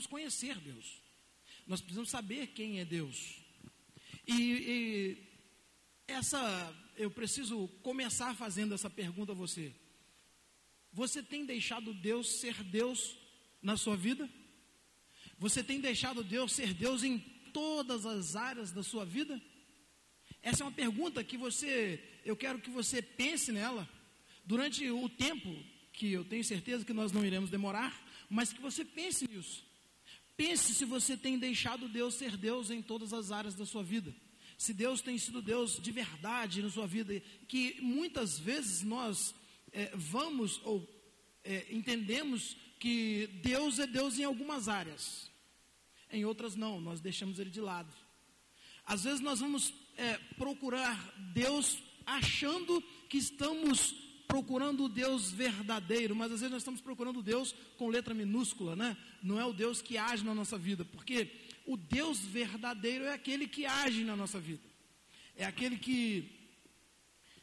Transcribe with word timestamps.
precisamos 0.00 0.06
conhecer 0.06 0.58
Deus. 0.58 1.02
Nós 1.66 1.80
precisamos 1.80 2.10
saber 2.10 2.48
quem 2.48 2.80
é 2.80 2.84
Deus. 2.84 3.36
E, 4.26 4.34
e 4.42 5.28
essa, 6.06 6.74
eu 6.96 7.10
preciso 7.10 7.68
começar 7.82 8.34
fazendo 8.34 8.74
essa 8.74 8.88
pergunta 8.88 9.32
a 9.32 9.34
você. 9.34 9.72
Você 10.92 11.22
tem 11.22 11.44
deixado 11.44 11.92
Deus 11.92 12.40
ser 12.40 12.62
Deus 12.64 13.16
na 13.62 13.76
sua 13.76 13.96
vida? 13.96 14.28
Você 15.38 15.62
tem 15.62 15.80
deixado 15.80 16.24
Deus 16.24 16.52
ser 16.52 16.74
Deus 16.74 17.02
em 17.02 17.18
todas 17.52 18.06
as 18.06 18.36
áreas 18.36 18.70
da 18.72 18.82
sua 18.82 19.04
vida? 19.04 19.40
Essa 20.42 20.62
é 20.62 20.66
uma 20.66 20.72
pergunta 20.72 21.22
que 21.22 21.36
você, 21.36 22.02
eu 22.24 22.36
quero 22.36 22.60
que 22.60 22.70
você 22.70 23.02
pense 23.02 23.52
nela 23.52 23.88
durante 24.44 24.88
o 24.90 25.08
tempo 25.08 25.54
que 25.92 26.12
eu 26.12 26.24
tenho 26.24 26.44
certeza 26.44 26.84
que 26.84 26.92
nós 26.92 27.12
não 27.12 27.24
iremos 27.24 27.50
demorar, 27.50 27.92
mas 28.28 28.52
que 28.52 28.60
você 28.60 28.84
pense 28.84 29.28
nisso. 29.28 29.69
Pense 30.40 30.72
se 30.74 30.86
você 30.86 31.18
tem 31.18 31.38
deixado 31.38 31.86
Deus 31.86 32.14
ser 32.14 32.34
Deus 32.34 32.70
em 32.70 32.80
todas 32.80 33.12
as 33.12 33.30
áreas 33.30 33.54
da 33.54 33.66
sua 33.66 33.82
vida. 33.82 34.10
Se 34.56 34.72
Deus 34.72 35.02
tem 35.02 35.18
sido 35.18 35.42
Deus 35.42 35.78
de 35.78 35.92
verdade 35.92 36.62
na 36.62 36.70
sua 36.70 36.86
vida, 36.86 37.20
que 37.46 37.78
muitas 37.82 38.38
vezes 38.38 38.82
nós 38.82 39.34
é, 39.70 39.92
vamos 39.94 40.58
ou 40.64 40.88
é, 41.44 41.66
entendemos 41.70 42.56
que 42.78 43.26
Deus 43.42 43.78
é 43.78 43.86
Deus 43.86 44.18
em 44.18 44.24
algumas 44.24 44.66
áreas, 44.66 45.30
em 46.10 46.24
outras 46.24 46.56
não, 46.56 46.80
nós 46.80 47.02
deixamos 47.02 47.38
Ele 47.38 47.50
de 47.50 47.60
lado. 47.60 47.94
Às 48.86 49.04
vezes 49.04 49.20
nós 49.20 49.40
vamos 49.40 49.74
é, 49.98 50.16
procurar 50.38 50.96
Deus 51.34 51.76
achando 52.06 52.82
que 53.10 53.18
estamos 53.18 53.94
procurando 54.30 54.84
o 54.84 54.88
Deus 54.88 55.32
verdadeiro, 55.32 56.14
mas 56.14 56.30
às 56.30 56.40
vezes 56.40 56.52
nós 56.52 56.62
estamos 56.62 56.80
procurando 56.80 57.20
Deus 57.20 57.52
com 57.76 57.88
letra 57.88 58.14
minúscula, 58.14 58.76
né? 58.76 58.96
Não 59.20 59.40
é 59.40 59.44
o 59.44 59.52
Deus 59.52 59.82
que 59.82 59.98
age 59.98 60.24
na 60.24 60.32
nossa 60.32 60.56
vida, 60.56 60.84
porque 60.84 61.28
o 61.66 61.76
Deus 61.76 62.20
verdadeiro 62.20 63.04
é 63.04 63.12
aquele 63.12 63.48
que 63.48 63.66
age 63.66 64.04
na 64.04 64.14
nossa 64.14 64.38
vida, 64.38 64.62
é 65.34 65.44
aquele 65.44 65.76
que, 65.76 66.30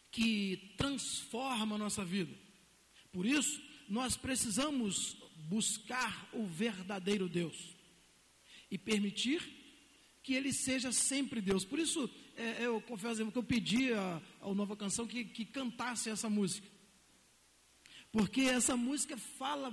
que 0.09 0.73
transforma 0.77 1.75
a 1.75 1.80
nossa 1.80 2.05
vida. 2.05 2.33
Por 3.11 3.25
isso, 3.25 3.61
nós 3.89 4.15
precisamos 4.15 5.17
buscar 5.49 6.30
o 6.31 6.45
verdadeiro 6.45 7.27
Deus 7.27 7.75
e 8.71 8.77
permitir 8.77 9.41
que 10.23 10.33
ele 10.33 10.53
seja 10.53 10.91
sempre 10.93 11.41
Deus. 11.41 11.65
Por 11.65 11.80
isso, 11.80 12.09
é, 12.35 12.65
eu 12.65 12.80
confesso 12.81 13.30
que 13.30 13.38
eu 13.38 13.43
pedi 13.43 13.91
a 13.93 14.21
Nova 14.55 14.75
Canção 14.77 15.05
que, 15.05 15.25
que 15.25 15.43
cantasse 15.43 16.09
essa 16.09 16.30
música. 16.30 16.77
Porque 18.17 18.41
essa 18.41 18.75
música 18.75 19.15
fala 19.15 19.71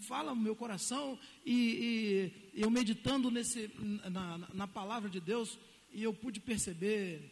fala 0.00 0.34
no 0.34 0.40
meu 0.40 0.56
coração 0.56 1.16
e, 1.46 2.42
e 2.52 2.60
eu 2.60 2.68
meditando 2.68 3.30
nesse, 3.30 3.70
na, 4.10 4.38
na 4.52 4.66
palavra 4.66 5.08
de 5.08 5.20
Deus 5.20 5.56
e 5.92 6.02
eu 6.02 6.12
pude 6.12 6.40
perceber 6.40 7.30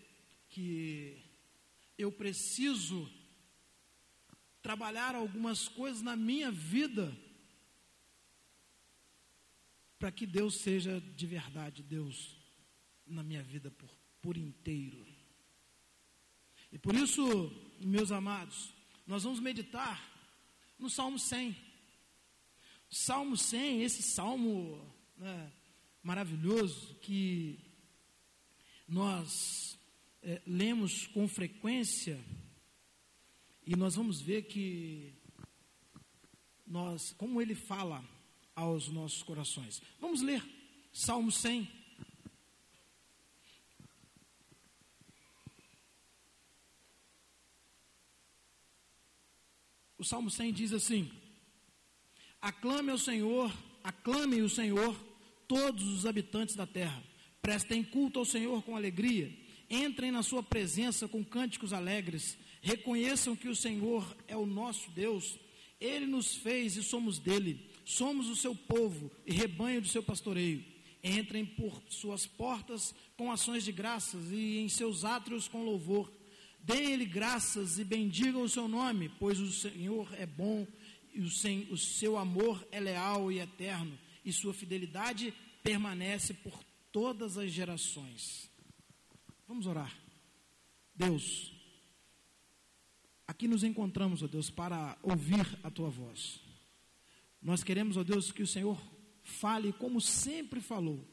que 0.49 1.21
eu 1.99 2.13
preciso 2.13 3.11
trabalhar 4.63 5.17
algumas 5.17 5.67
coisas 5.67 6.01
na 6.01 6.15
minha 6.15 6.53
vida 6.53 7.13
para 9.99 10.13
que 10.13 10.27
Deus 10.27 10.61
seja 10.61 11.01
de 11.01 11.27
verdade 11.27 11.83
Deus 11.83 12.37
na 13.05 13.25
minha 13.25 13.43
vida 13.43 13.69
por, 13.73 13.91
por 14.23 14.37
inteiro. 14.37 15.05
E 16.71 16.79
por 16.79 16.95
isso, 16.95 17.51
meus 17.81 18.13
amados, 18.13 18.73
nós 19.09 19.25
vamos 19.25 19.41
meditar 19.41 20.15
no 20.79 20.91
Salmo 20.91 21.19
100. 21.19 21.57
Salmo 22.89 23.37
100, 23.37 23.83
esse 23.83 24.03
salmo 24.03 24.81
né, 25.17 25.53
maravilhoso 26.03 26.95
que 26.97 27.59
nós 28.87 29.79
é, 30.23 30.41
lemos 30.47 31.07
com 31.09 31.27
frequência 31.27 32.23
e 33.67 33.75
nós 33.75 33.97
vamos 33.97 34.21
ver 34.21 34.43
que 34.43 35.13
nós, 36.67 37.13
como 37.13 37.43
ele 37.43 37.55
fala 37.55 38.05
aos 38.55 38.89
nossos 38.89 39.23
corações. 39.23 39.83
Vamos 40.01 40.23
ler 40.23 40.43
Salmo 40.93 41.31
100. 41.31 41.69
O 49.99 50.05
Salmo 50.05 50.31
100 50.31 50.53
diz 50.53 50.73
assim: 50.73 51.11
Aclame 52.41 52.91
ao 52.91 52.99
Senhor, 52.99 53.53
aclame 53.83 54.43
o 54.43 54.49
Senhor, 54.49 54.95
todos 55.49 55.85
os 55.89 56.07
habitantes 56.07 56.55
da 56.55 56.67
terra. 56.67 57.03
Prestem 57.41 57.83
culto 57.83 58.19
ao 58.19 58.25
Senhor 58.25 58.63
com 58.63 58.77
alegria. 58.77 59.33
Entrem 59.71 60.11
na 60.11 60.23
sua 60.23 60.43
presença 60.43 61.09
com 61.09 61.25
cânticos 61.25 61.73
alegres. 61.73 62.37
Reconheçam 62.61 63.37
que 63.37 63.49
o 63.49 63.57
Senhor 63.57 64.17
é 64.29 64.37
o 64.37 64.47
nosso 64.47 64.91
Deus. 64.91 65.39
Ele 65.81 66.07
nos 66.07 66.37
fez 66.37 66.77
e 66.77 66.83
somos 66.83 67.19
dele. 67.19 67.71
Somos 67.85 68.29
o 68.29 68.37
seu 68.37 68.55
povo 68.55 69.11
e 69.25 69.33
rebanho 69.33 69.81
do 69.81 69.89
seu 69.89 70.03
pastoreio. 70.03 70.65
Entrem 71.03 71.47
por 71.47 71.81
suas 71.89 72.27
portas 72.27 72.95
com 73.17 73.31
ações 73.31 73.65
de 73.65 73.71
graças 73.71 74.33
e 74.33 74.59
em 74.59 74.69
seus 74.69 75.05
átrios 75.05 75.47
com 75.47 75.65
louvor. 75.65 76.13
Deem-lhe 76.67 77.07
graças 77.07 77.79
e 77.79 77.85
bendigam 77.85 78.43
o 78.43 78.49
seu 78.49 78.67
nome, 78.67 79.09
pois 79.21 79.39
o 79.39 79.53
Senhor 79.53 80.13
é 80.15 80.27
bom 80.27 80.67
e 81.15 81.21
o 81.21 81.77
seu 81.79 82.19
amor 82.19 82.67
é 82.73 82.81
leal 82.81 83.31
e 83.31 83.39
eterno, 83.39 83.97
e 84.25 84.33
sua 84.33 84.53
fidelidade 84.53 85.33
permanece 85.63 86.35
por 86.35 86.59
todas 86.91 87.39
as 87.39 87.53
gerações. 87.53 88.51
Vamos 89.47 89.69
orar. 89.69 89.97
Deus, 90.93 91.53
aqui 93.29 93.47
nos 93.47 93.63
encontramos, 93.63 94.25
ó 94.25 94.27
Deus, 94.27 94.51
para 94.51 94.99
ouvir 95.05 95.47
a 95.63 95.71
tua 95.71 95.89
voz. 95.89 96.41
Nós 97.41 97.63
queremos, 97.63 97.97
ó 97.97 98.03
Deus, 98.03 98.33
que 98.33 98.43
o 98.43 98.47
Senhor 98.47 98.77
fale 99.23 99.73
como 99.73 100.01
sempre 100.01 100.61
falou, 100.61 101.07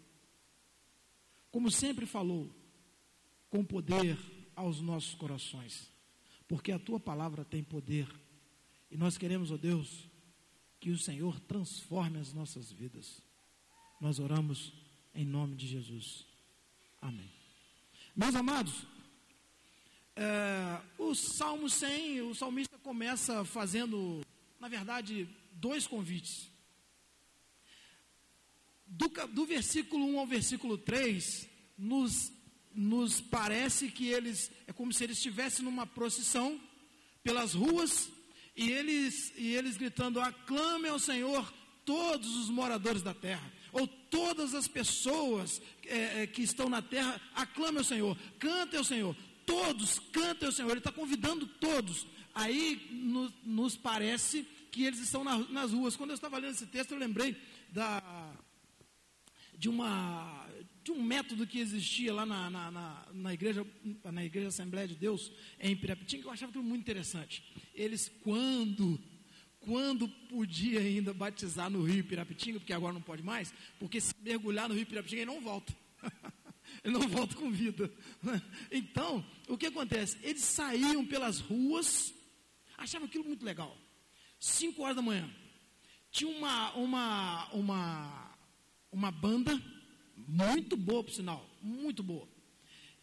como 1.51 1.69
sempre 1.69 2.07
falou, 2.07 2.51
com 3.51 3.63
poder 3.63 4.17
aos 4.55 4.81
nossos 4.81 5.15
corações, 5.15 5.89
porque 6.47 6.71
a 6.71 6.79
tua 6.79 6.99
palavra 6.99 7.43
tem 7.43 7.63
poder 7.63 8.07
e 8.93 8.97
nós 8.97 9.17
queremos, 9.17 9.49
ó 9.49 9.57
Deus, 9.57 10.07
que 10.79 10.91
o 10.91 10.99
Senhor 10.99 11.39
transforme 11.39 12.19
as 12.19 12.31
nossas 12.31 12.71
vidas. 12.71 13.23
Nós 13.99 14.19
oramos 14.19 14.71
em 15.15 15.25
nome 15.25 15.55
de 15.55 15.65
Jesus. 15.65 16.27
Amém. 17.01 17.31
Meus 18.15 18.35
amados, 18.35 18.85
é, 20.15 20.79
o 20.99 21.15
Salmo 21.15 21.71
100, 21.71 22.21
o 22.21 22.35
salmista 22.35 22.77
começa 22.77 23.43
fazendo, 23.43 24.21
na 24.59 24.67
verdade, 24.67 25.27
dois 25.53 25.87
convites. 25.87 26.47
Do, 28.85 29.07
do 29.29 29.43
versículo 29.47 30.05
1 30.05 30.19
ao 30.19 30.27
versículo 30.27 30.77
3, 30.77 31.49
nos, 31.75 32.31
nos 32.75 33.21
parece 33.21 33.89
que 33.89 34.07
eles, 34.07 34.51
é 34.67 34.73
como 34.73 34.91
se 34.93 35.03
eles 35.03 35.17
estivessem 35.17 35.63
numa 35.63 35.85
procissão 35.85 36.59
pelas 37.23 37.53
ruas 37.53 38.09
e 38.55 38.71
eles, 38.71 39.33
e 39.35 39.55
eles 39.55 39.77
gritando: 39.77 40.19
aclame 40.19 40.87
ao 40.87 40.99
Senhor 40.99 41.51
todos 41.85 42.35
os 42.37 42.49
moradores 42.49 43.01
da 43.01 43.13
terra, 43.13 43.51
ou 43.71 43.87
todas 43.87 44.53
as 44.53 44.67
pessoas 44.67 45.61
é, 45.85 46.23
é, 46.23 46.27
que 46.27 46.41
estão 46.41 46.69
na 46.69 46.81
terra, 46.81 47.19
aclame 47.33 47.79
ao 47.79 47.83
Senhor, 47.83 48.17
cante 48.39 48.77
ao 48.77 48.83
Senhor, 48.83 49.15
todos 49.45 49.99
cantem 50.11 50.45
ao 50.47 50.51
Senhor, 50.51 50.69
Ele 50.69 50.79
está 50.79 50.91
convidando 50.91 51.47
todos. 51.47 52.07
Aí 52.35 52.87
no, 52.91 53.31
nos 53.43 53.77
parece 53.77 54.47
que 54.71 54.85
eles 54.85 54.99
estão 54.99 55.23
na, 55.23 55.37
nas 55.49 55.71
ruas. 55.71 55.95
Quando 55.95 56.09
eu 56.09 56.15
estava 56.15 56.39
lendo 56.39 56.53
esse 56.53 56.65
texto, 56.65 56.91
eu 56.91 56.97
lembrei 56.97 57.37
da, 57.69 58.33
de 59.55 59.69
uma 59.69 60.42
de 60.83 60.91
um 60.91 61.01
método 61.01 61.47
que 61.47 61.59
existia 61.59 62.13
lá 62.13 62.25
na, 62.25 62.49
na, 62.49 62.69
na, 62.69 63.07
na, 63.13 63.33
igreja, 63.33 63.65
na 64.03 64.25
igreja 64.25 64.49
Assembleia 64.49 64.87
de 64.87 64.95
Deus, 64.95 65.31
em 65.59 65.75
Pirapitinga, 65.75 66.23
que 66.23 66.27
eu 66.27 66.31
achava 66.31 66.49
aquilo 66.49 66.63
muito 66.63 66.81
interessante. 66.81 67.41
Eles, 67.73 68.11
quando, 68.21 68.99
quando 69.61 70.09
podia 70.09 70.81
ainda 70.81 71.13
batizar 71.13 71.69
no 71.69 71.83
rio 71.83 72.03
Pirapitinga, 72.03 72.59
porque 72.59 72.73
agora 72.73 72.93
não 72.93 73.01
pode 73.01 73.23
mais, 73.23 73.53
porque 73.79 74.01
se 74.01 74.13
mergulhar 74.21 74.67
no 74.67 74.75
rio 74.75 74.85
Pirapitinga, 74.85 75.21
ele 75.21 75.31
não 75.31 75.39
volta. 75.39 75.73
ele 76.83 76.93
não 76.93 77.07
volta 77.07 77.33
com 77.35 77.49
vida. 77.49 77.89
Então, 78.69 79.25
o 79.47 79.57
que 79.57 79.67
acontece? 79.67 80.17
Eles 80.21 80.43
saíam 80.43 81.05
pelas 81.05 81.39
ruas, 81.39 82.13
achavam 82.77 83.07
aquilo 83.07 83.23
muito 83.23 83.45
legal. 83.45 83.77
Cinco 84.37 84.83
horas 84.83 84.97
da 84.97 85.01
manhã, 85.01 85.33
tinha 86.11 86.29
uma, 86.29 86.73
uma, 86.73 87.49
uma, 87.53 88.37
uma 88.91 89.11
banda 89.11 89.57
muito 90.27 90.75
boa, 90.75 91.03
por 91.03 91.11
sinal, 91.11 91.49
muito 91.61 92.03
boa. 92.03 92.27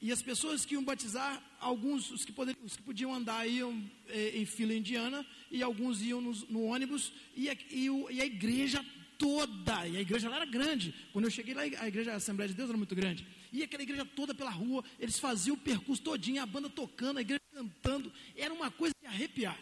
E 0.01 0.11
as 0.11 0.23
pessoas 0.23 0.65
que 0.65 0.75
iam 0.75 0.83
batizar, 0.83 1.43
alguns, 1.61 2.11
os 2.11 2.25
que, 2.25 2.33
poderiam, 2.33 2.65
os 2.65 2.75
que 2.75 2.83
podiam 2.83 3.15
andar, 3.15 3.47
iam 3.47 3.85
eh, 4.09 4.39
em 4.39 4.47
fila 4.47 4.73
indiana, 4.73 5.27
e 5.51 5.63
alguns 5.63 6.01
iam 6.01 6.23
no, 6.23 6.65
ônibus, 6.65 7.13
e 7.37 7.51
a, 7.51 7.57
e, 7.71 7.91
o, 7.91 8.11
e 8.11 8.21
a, 8.21 8.25
igreja 8.25 8.83
toda, 9.19 9.87
e 9.87 9.99
a 9.99 10.01
igreja 10.01 10.31
lá 10.31 10.37
era 10.37 10.47
grande. 10.47 10.95
Quando 11.13 11.27
eu 11.27 11.31
cheguei 11.31 11.53
lá, 11.53 11.63
a 11.63 11.87
igreja 11.87 12.13
a 12.13 12.17
Assembleia 12.17 12.49
de 12.49 12.55
Deus 12.55 12.71
era 12.71 12.79
muito 12.79 12.95
grande. 12.95 13.27
E 13.53 13.63
aquela 13.63 13.83
igreja 13.83 14.07
toda 14.07 14.35
pela 14.35 14.51
rua, 14.51 14.83
eles 14.99 15.19
faziam 15.19 15.55
o 15.55 15.61
percurso 15.61 16.03
todinho, 16.03 16.43
a 16.43 16.47
banda 16.47 16.71
tocando, 16.71 17.19
a 17.19 17.21
igreja 17.21 17.43
cantando. 17.53 18.11
Era 18.35 18.55
uma 18.55 18.71
coisa 18.71 18.95
de 18.99 19.07
arrepiar. 19.07 19.59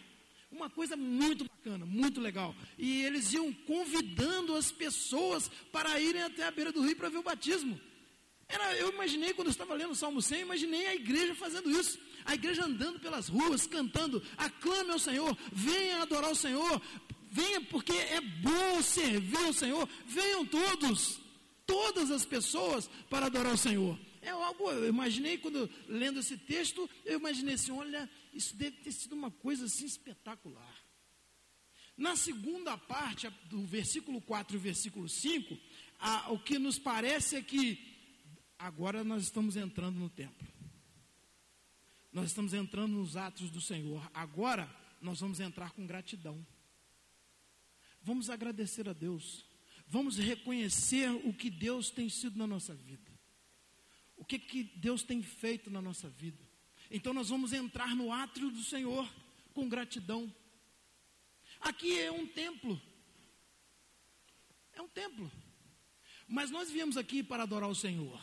Uma 0.51 0.69
coisa 0.69 0.97
muito 0.97 1.45
bacana, 1.45 1.85
muito 1.85 2.19
legal. 2.19 2.55
E 2.77 3.03
eles 3.03 3.31
iam 3.33 3.53
convidando 3.53 4.55
as 4.55 4.71
pessoas 4.71 5.49
para 5.71 5.99
irem 5.99 6.23
até 6.23 6.43
a 6.43 6.51
beira 6.51 6.71
do 6.71 6.81
rio 6.81 6.95
para 6.95 7.09
ver 7.09 7.19
o 7.19 7.23
batismo. 7.23 7.79
Era, 8.47 8.75
eu 8.77 8.89
imaginei, 8.89 9.31
quando 9.33 9.47
eu 9.47 9.51
estava 9.51 9.75
lendo 9.75 9.91
o 9.91 9.95
Salmo 9.95 10.21
100, 10.21 10.41
imaginei 10.41 10.87
a 10.87 10.95
igreja 10.95 11.35
fazendo 11.35 11.69
isso. 11.69 11.99
A 12.25 12.33
igreja 12.33 12.65
andando 12.65 12.99
pelas 12.99 13.29
ruas, 13.29 13.67
cantando, 13.67 14.23
aclame 14.35 14.89
ao 14.91 14.99
Senhor, 14.99 15.37
venha 15.51 16.01
adorar 16.01 16.31
o 16.31 16.35
Senhor, 16.35 16.81
venha 17.29 17.61
porque 17.61 17.93
é 17.93 18.19
bom 18.19 18.81
servir 18.81 19.37
ao 19.45 19.53
Senhor, 19.53 19.87
venham 20.07 20.43
todos, 20.45 21.19
todas 21.65 22.09
as 22.09 22.25
pessoas 22.25 22.89
para 23.07 23.27
adorar 23.27 23.53
o 23.53 23.57
Senhor. 23.57 23.97
É 24.21 24.29
algo, 24.29 24.69
eu 24.71 24.87
imaginei 24.87 25.37
quando 25.37 25.69
lendo 25.87 26.19
esse 26.19 26.37
texto, 26.37 26.89
eu 27.05 27.19
imaginei 27.19 27.55
assim, 27.55 27.71
olha, 27.71 28.09
isso 28.33 28.55
deve 28.55 28.77
ter 28.77 28.91
sido 28.91 29.13
uma 29.13 29.31
coisa 29.31 29.65
assim 29.65 29.85
espetacular. 29.85 30.75
Na 31.95 32.15
segunda 32.15 32.77
parte 32.77 33.29
do 33.49 33.65
versículo 33.65 34.21
4 34.21 34.55
e 34.55 34.59
versículo 34.59 35.07
5, 35.07 35.57
a, 35.99 36.31
o 36.31 36.39
que 36.39 36.57
nos 36.57 36.79
parece 36.79 37.35
é 37.35 37.41
que 37.41 37.77
agora 38.57 39.03
nós 39.03 39.23
estamos 39.23 39.55
entrando 39.55 39.99
no 39.99 40.09
templo. 40.09 40.47
Nós 42.11 42.27
estamos 42.27 42.53
entrando 42.53 42.93
nos 42.93 43.15
atos 43.15 43.49
do 43.51 43.61
Senhor. 43.61 44.09
Agora 44.13 44.73
nós 45.01 45.19
vamos 45.19 45.39
entrar 45.39 45.71
com 45.71 45.85
gratidão. 45.85 46.45
Vamos 48.01 48.29
agradecer 48.29 48.87
a 48.87 48.93
Deus. 48.93 49.45
Vamos 49.87 50.17
reconhecer 50.17 51.09
o 51.09 51.33
que 51.33 51.49
Deus 51.49 51.89
tem 51.89 52.09
sido 52.09 52.37
na 52.37 52.47
nossa 52.47 52.73
vida. 52.73 53.08
O 54.19 54.25
que, 54.25 54.37
que 54.37 54.63
Deus 54.63 55.01
tem 55.01 55.23
feito 55.23 55.71
na 55.71 55.81
nossa 55.81 56.07
vida. 56.07 56.47
Então 56.91 57.13
nós 57.13 57.29
vamos 57.29 57.53
entrar 57.53 57.95
no 57.95 58.11
átrio 58.11 58.51
do 58.51 58.63
Senhor 58.63 59.09
com 59.53 59.67
gratidão. 59.67 60.31
Aqui 61.61 61.97
é 61.97 62.11
um 62.11 62.27
templo. 62.27 62.79
É 64.73 64.81
um 64.81 64.87
templo. 64.87 65.31
Mas 66.27 66.51
nós 66.51 66.69
viemos 66.69 66.97
aqui 66.97 67.23
para 67.23 67.43
adorar 67.43 67.69
o 67.69 67.75
Senhor. 67.75 68.21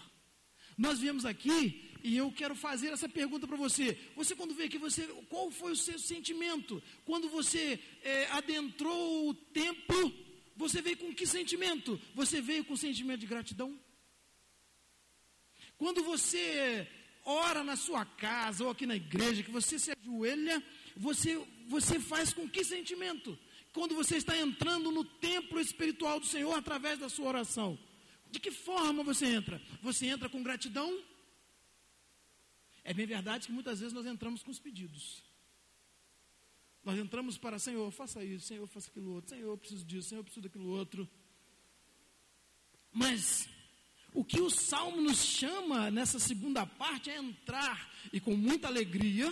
Nós 0.77 1.01
viemos 1.01 1.25
aqui 1.25 1.91
e 2.05 2.17
eu 2.17 2.31
quero 2.31 2.55
fazer 2.55 2.89
essa 2.89 3.09
pergunta 3.09 3.47
para 3.47 3.57
você. 3.57 3.99
Você 4.15 4.37
quando 4.37 4.55
veio 4.55 4.69
aqui, 4.69 4.79
você, 4.79 5.07
qual 5.29 5.51
foi 5.51 5.73
o 5.73 5.77
seu 5.77 5.99
sentimento? 5.99 6.83
Quando 7.05 7.29
você 7.29 7.83
é, 8.03 8.27
adentrou 8.33 9.31
o 9.31 9.35
templo, 9.35 10.15
você 10.55 10.83
veio 10.83 10.99
com 10.99 11.15
que 11.15 11.27
sentimento? 11.27 12.01
Você 12.15 12.41
veio 12.41 12.65
com 12.65 12.77
sentimento 12.77 13.21
de 13.21 13.27
gratidão? 13.27 13.79
Quando 15.79 16.03
você 16.03 16.89
ora 17.25 17.63
na 17.65 17.77
sua 17.77 18.05
casa 18.05 18.65
ou 18.65 18.71
aqui 18.71 18.87
na 18.87 18.97
igreja, 18.97 19.43
que 19.43 19.51
você 19.51 19.79
se 19.79 19.91
ajoelha, 19.91 20.63
você, 20.97 21.37
você 21.69 21.99
faz 21.99 22.33
com 22.33 22.49
que 22.49 22.65
sentimento? 22.65 23.39
Quando 23.73 23.95
você 23.95 24.17
está 24.17 24.37
entrando 24.39 24.91
no 24.91 25.05
templo 25.05 25.61
espiritual 25.61 26.19
do 26.19 26.27
Senhor 26.27 26.55
através 26.55 26.99
da 26.99 27.09
sua 27.09 27.27
oração. 27.27 27.79
De 28.31 28.41
que 28.41 28.51
forma 28.51 29.03
você 29.03 29.27
entra? 29.27 29.61
Você 29.83 30.07
entra 30.07 30.29
com 30.29 30.43
gratidão? 30.43 31.03
É 32.83 32.95
bem 32.95 33.07
verdade 33.07 33.49
que 33.49 33.53
muitas 33.53 33.81
vezes 33.81 33.93
nós 33.93 34.07
entramos 34.07 34.43
com 34.43 34.51
os 34.51 34.59
pedidos. 34.59 35.23
Nós 36.85 36.99
entramos 36.99 37.37
para, 37.37 37.59
Senhor, 37.59 37.91
faça 37.91 38.25
isso, 38.25 38.47
Senhor, 38.47 38.67
faça 38.69 38.89
aquilo 38.89 39.15
outro, 39.15 39.31
Senhor, 39.31 39.51
eu 39.51 39.59
preciso 39.59 39.85
disso, 39.85 40.09
Senhor, 40.09 40.21
eu 40.21 40.25
preciso 40.25 40.43
daquilo 40.43 40.69
outro. 40.69 41.09
Mas 42.93 43.49
o 44.17 44.25
que 44.25 44.41
o 44.41 44.49
salmo 44.49 45.03
nos 45.03 45.19
chama 45.19 45.91
nessa 45.91 46.19
segunda 46.19 46.65
parte 46.67 47.11
é 47.11 47.19
entrar 47.19 47.93
e 48.11 48.19
com 48.19 48.35
muita 48.35 48.67
alegria, 48.67 49.31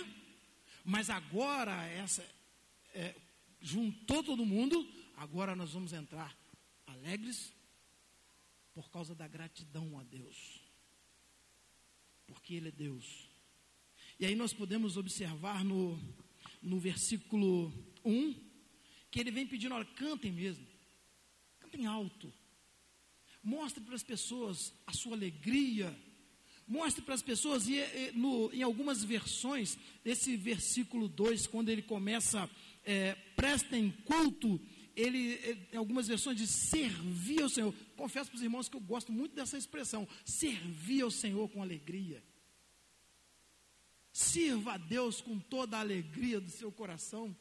mas 0.85 1.09
agora 1.09 1.87
essa 1.87 2.23
é, 2.93 3.15
juntou 3.59 4.23
todo 4.23 4.45
mundo, 4.45 4.87
agora 5.17 5.55
nós 5.55 5.73
vamos 5.73 5.91
entrar 5.91 6.37
alegres 6.85 7.51
por 8.75 8.91
causa 8.91 9.15
da 9.15 9.27
gratidão 9.27 9.97
a 9.97 10.03
Deus. 10.03 10.61
Porque 12.27 12.53
Ele 12.53 12.67
é 12.67 12.71
Deus. 12.71 13.27
E 14.19 14.25
aí 14.27 14.35
nós 14.35 14.53
podemos 14.53 14.97
observar 14.97 15.65
no, 15.65 15.99
no 16.61 16.79
versículo 16.79 17.73
1 18.03 18.35
que 19.09 19.19
ele 19.19 19.31
vem 19.31 19.47
pedindo, 19.47 19.73
olha, 19.73 19.85
cantem 19.85 20.31
mesmo. 20.31 20.67
Cantem 21.59 21.87
alto. 21.87 22.31
Mostre 23.45 23.83
para 23.83 23.93
as 23.93 24.03
pessoas 24.03 24.73
a 24.87 24.91
sua 24.91 25.13
alegria. 25.13 25.95
Mostre 26.67 27.03
para 27.03 27.13
as 27.13 27.21
pessoas, 27.21 27.67
e, 27.67 27.75
e 27.75 28.11
no, 28.15 28.51
em 28.51 28.63
algumas 28.63 29.03
versões, 29.03 29.77
esse 30.03 30.35
versículo 30.35 31.07
2, 31.07 31.45
quando 31.45 31.69
ele 31.69 31.83
começa, 31.83 32.49
é, 32.83 33.13
prestem 33.35 33.91
culto 34.03 34.59
ele, 34.95 35.67
em 35.71 35.77
algumas 35.77 36.07
versões, 36.07 36.37
diz 36.37 36.49
servir 36.49 37.43
ao 37.43 37.49
Senhor. 37.49 37.73
Confesso 37.95 38.31
para 38.31 38.37
os 38.37 38.41
irmãos 38.41 38.67
que 38.67 38.77
eu 38.77 38.81
gosto 38.81 39.11
muito 39.11 39.35
dessa 39.35 39.57
expressão, 39.57 40.07
servir 40.23 41.01
ao 41.01 41.11
Senhor 41.11 41.47
com 41.49 41.61
alegria. 41.61 42.23
Sirva 44.11 44.73
a 44.73 44.77
Deus 44.77 45.21
com 45.21 45.37
toda 45.37 45.77
a 45.77 45.81
alegria 45.81 46.39
do 46.39 46.49
seu 46.49 46.71
coração, 46.71 47.35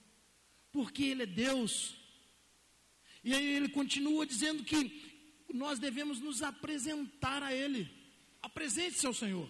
porque 0.71 1.05
Ele 1.05 1.23
é 1.23 1.27
Deus. 1.27 1.95
E 3.23 3.33
aí 3.33 3.55
ele 3.55 3.71
continua 3.71 4.27
dizendo 4.27 4.63
que 4.65 5.14
nós 5.57 5.79
devemos 5.79 6.21
nos 6.21 6.43
apresentar 6.43 7.43
a 7.43 7.55
Ele. 7.55 7.91
Apresente-se 8.43 9.07
ao 9.07 9.15
Senhor. 9.15 9.49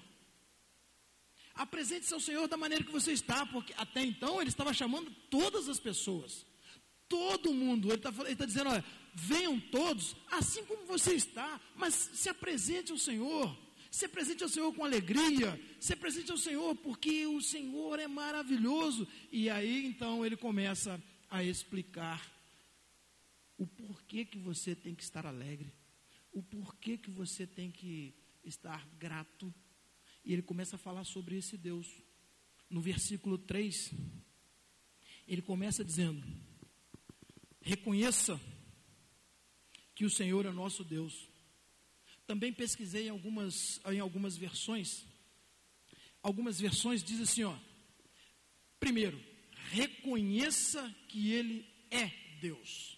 Apresente-se 1.54 2.12
ao 2.12 2.20
Senhor 2.20 2.46
da 2.48 2.56
maneira 2.56 2.84
que 2.84 2.92
você 2.92 3.12
está, 3.12 3.46
porque 3.46 3.72
até 3.76 4.02
então 4.04 4.40
ele 4.40 4.50
estava 4.50 4.72
chamando 4.72 5.10
todas 5.30 5.68
as 5.68 5.78
pessoas 5.78 6.44
todo 7.08 7.52
mundo. 7.52 7.88
Ele 7.88 7.96
está 7.96 8.12
tá 8.12 8.44
dizendo: 8.44 8.70
olha, 8.70 8.84
venham 9.14 9.58
todos, 9.60 10.16
assim 10.30 10.64
como 10.64 10.84
você 10.86 11.14
está, 11.14 11.60
mas 11.76 11.94
se 11.94 12.28
apresente 12.28 12.92
ao 12.92 12.98
Senhor. 12.98 13.64
Se 13.90 14.06
apresente 14.06 14.42
ao 14.42 14.48
Senhor 14.48 14.74
com 14.74 14.84
alegria, 14.84 15.60
se 15.78 15.92
apresente 15.92 16.32
ao 16.32 16.36
Senhor, 16.36 16.74
porque 16.74 17.26
o 17.26 17.40
Senhor 17.40 18.00
é 18.00 18.08
maravilhoso. 18.08 19.06
E 19.30 19.48
aí 19.48 19.86
então 19.86 20.26
ele 20.26 20.36
começa 20.36 21.00
a 21.30 21.44
explicar 21.44 22.20
o 23.56 23.68
porquê 23.68 24.24
que 24.24 24.36
você 24.36 24.74
tem 24.74 24.96
que 24.96 25.04
estar 25.04 25.24
alegre, 25.24 25.72
o 26.34 26.42
porquê 26.42 26.98
que 26.98 27.10
você 27.10 27.46
tem 27.46 27.70
que 27.70 28.12
estar 28.44 28.86
grato. 28.98 29.54
E 30.24 30.32
ele 30.32 30.42
começa 30.42 30.76
a 30.76 30.78
falar 30.78 31.04
sobre 31.04 31.36
esse 31.36 31.56
Deus. 31.56 31.86
No 32.68 32.80
versículo 32.80 33.38
3, 33.38 33.92
ele 35.28 35.40
começa 35.40 35.84
dizendo: 35.84 36.22
Reconheça 37.60 38.38
que 39.94 40.04
o 40.04 40.10
Senhor 40.10 40.44
é 40.44 40.50
nosso 40.50 40.82
Deus. 40.84 41.28
Também 42.26 42.52
pesquisei 42.52 43.06
em 43.06 43.10
algumas, 43.10 43.80
em 43.86 44.00
algumas 44.00 44.36
versões. 44.36 45.06
Algumas 46.22 46.58
versões 46.58 47.02
dizem 47.02 47.22
assim, 47.22 47.44
ó. 47.44 47.56
Primeiro, 48.80 49.22
reconheça 49.70 50.94
que 51.08 51.30
Ele 51.32 51.66
é 51.90 52.08
Deus. 52.40 52.93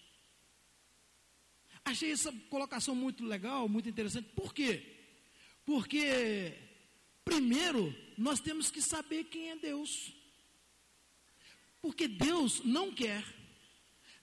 Achei 1.89 2.11
essa 2.11 2.31
colocação 2.49 2.93
muito 2.93 3.25
legal, 3.25 3.67
muito 3.69 3.89
interessante. 3.89 4.29
Por 4.35 4.53
quê? 4.53 4.83
Porque, 5.65 6.53
primeiro, 7.23 7.95
nós 8.17 8.39
temos 8.39 8.69
que 8.69 8.81
saber 8.81 9.25
quem 9.25 9.51
é 9.51 9.55
Deus. 9.55 10.13
Porque 11.81 12.07
Deus 12.07 12.63
não 12.63 12.93
quer 12.93 13.23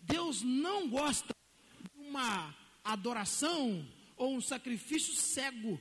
Deus 0.06 0.42
não 0.42 0.88
gosta 0.88 1.34
de 1.82 2.08
uma 2.08 2.54
adoração 2.82 3.86
ou 4.16 4.36
um 4.36 4.40
sacrifício 4.40 5.14
cego. 5.14 5.80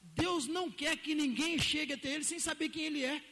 Deus 0.00 0.46
não 0.46 0.70
quer 0.70 0.96
que 0.96 1.14
ninguém 1.14 1.58
chegue 1.58 1.94
até 1.94 2.14
Ele 2.14 2.24
sem 2.24 2.38
saber 2.38 2.68
quem 2.68 2.84
Ele 2.84 3.04
é. 3.04 3.22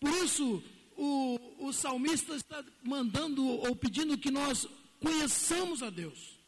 Por 0.00 0.10
isso, 0.24 0.62
o, 0.96 1.66
o 1.66 1.72
salmista 1.72 2.34
está 2.34 2.64
mandando 2.82 3.46
ou 3.46 3.76
pedindo 3.76 4.16
que 4.16 4.30
nós 4.30 4.66
conheçamos 5.00 5.82
a 5.82 5.90
Deus. 5.90 6.38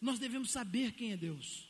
Nós 0.00 0.18
devemos 0.18 0.50
saber 0.50 0.92
quem 0.92 1.12
é 1.12 1.16
Deus. 1.16 1.68